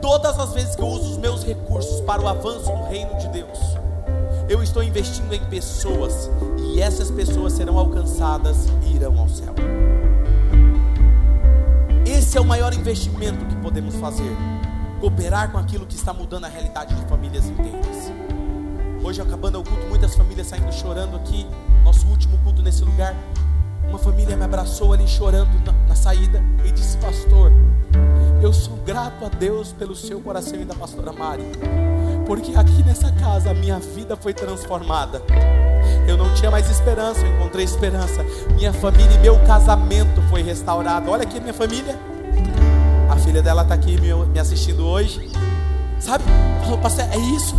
[0.00, 3.26] Todas as vezes que eu uso os meus recursos para o avanço do reino de
[3.30, 3.58] Deus,
[4.48, 8.56] eu estou investindo em pessoas e essas pessoas serão alcançadas
[8.86, 9.54] e irão ao céu.
[12.06, 14.36] Esse é o maior investimento que podemos fazer
[15.00, 18.12] cooperar com aquilo que está mudando a realidade de famílias inteiras.
[19.02, 21.46] Hoje, acabando o culto, muitas famílias saindo chorando aqui,
[21.82, 23.16] nosso último culto nesse lugar.
[23.88, 27.50] Uma família me abraçou ali chorando na, na saída e disse: Pastor,
[28.42, 31.44] eu sou grato a Deus pelo seu coração e da pastora Mari,
[32.26, 35.22] porque aqui nessa casa a minha vida foi transformada.
[36.06, 38.22] Eu não tinha mais esperança, eu encontrei esperança.
[38.54, 41.10] Minha família e meu casamento foi restaurado.
[41.10, 41.98] Olha aqui, minha família
[43.20, 45.30] filha dela está aqui me, assistindo hoje.
[45.98, 46.24] Sabe?
[46.62, 47.54] Falou, pastor, é isso.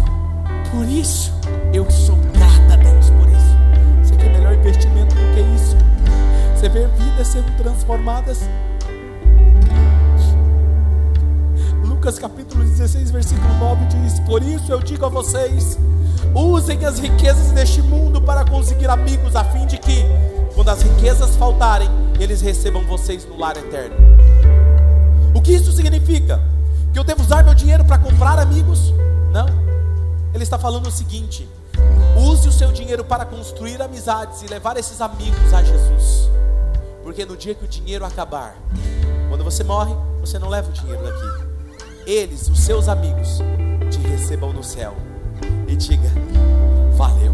[0.72, 1.32] Por isso
[1.74, 3.56] eu sou grata a Deus por isso.
[4.04, 5.78] Você quer melhor investimento do que isso?
[6.56, 8.40] Você vê vidas sendo transformadas.
[11.84, 15.78] Lucas capítulo 16, versículo 9 diz: Por isso eu digo a vocês:
[16.34, 20.04] usem as riquezas deste mundo para conseguir amigos, a fim de que,
[20.56, 21.90] quando as riquezas faltarem,
[22.20, 24.31] eles recebam vocês no lar eterno.
[25.34, 26.42] O que isso significa?
[26.92, 28.94] Que eu devo usar meu dinheiro para comprar amigos?
[29.32, 29.48] Não.
[30.34, 31.48] Ele está falando o seguinte:
[32.18, 36.30] use o seu dinheiro para construir amizades e levar esses amigos a Jesus.
[37.04, 38.56] Porque no dia que o dinheiro acabar,
[39.30, 41.52] quando você morre, você não leva o dinheiro daqui.
[42.06, 43.40] Eles, os seus amigos,
[43.90, 44.96] te recebam no céu
[45.68, 46.10] e diga:
[46.96, 47.34] valeu.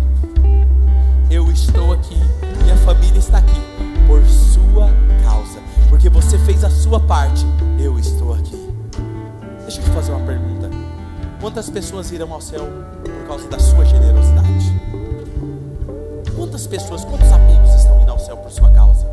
[1.29, 2.15] Eu estou aqui,
[2.63, 3.61] minha família está aqui
[4.07, 4.89] por sua
[6.08, 7.45] porque você fez a sua parte,
[7.80, 8.55] eu estou aqui.
[9.64, 10.70] Deixa eu te fazer uma pergunta:
[11.41, 12.66] quantas pessoas irão ao céu
[13.03, 14.74] por causa da sua generosidade?
[16.36, 19.05] Quantas pessoas, quantos amigos estão indo ao céu por sua causa?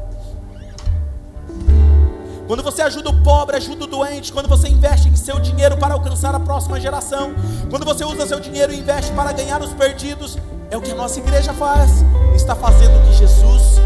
[2.46, 5.94] Quando você ajuda o pobre, ajuda o doente, quando você investe em seu dinheiro para
[5.94, 7.32] alcançar a próxima geração,
[7.70, 10.38] quando você usa seu dinheiro e investe para ganhar os perdidos,
[10.70, 12.04] é o que a nossa igreja faz,
[12.36, 13.80] está fazendo o que Jesus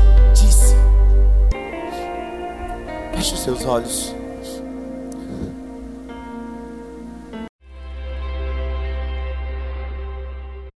[3.18, 4.17] Feche seus olhos.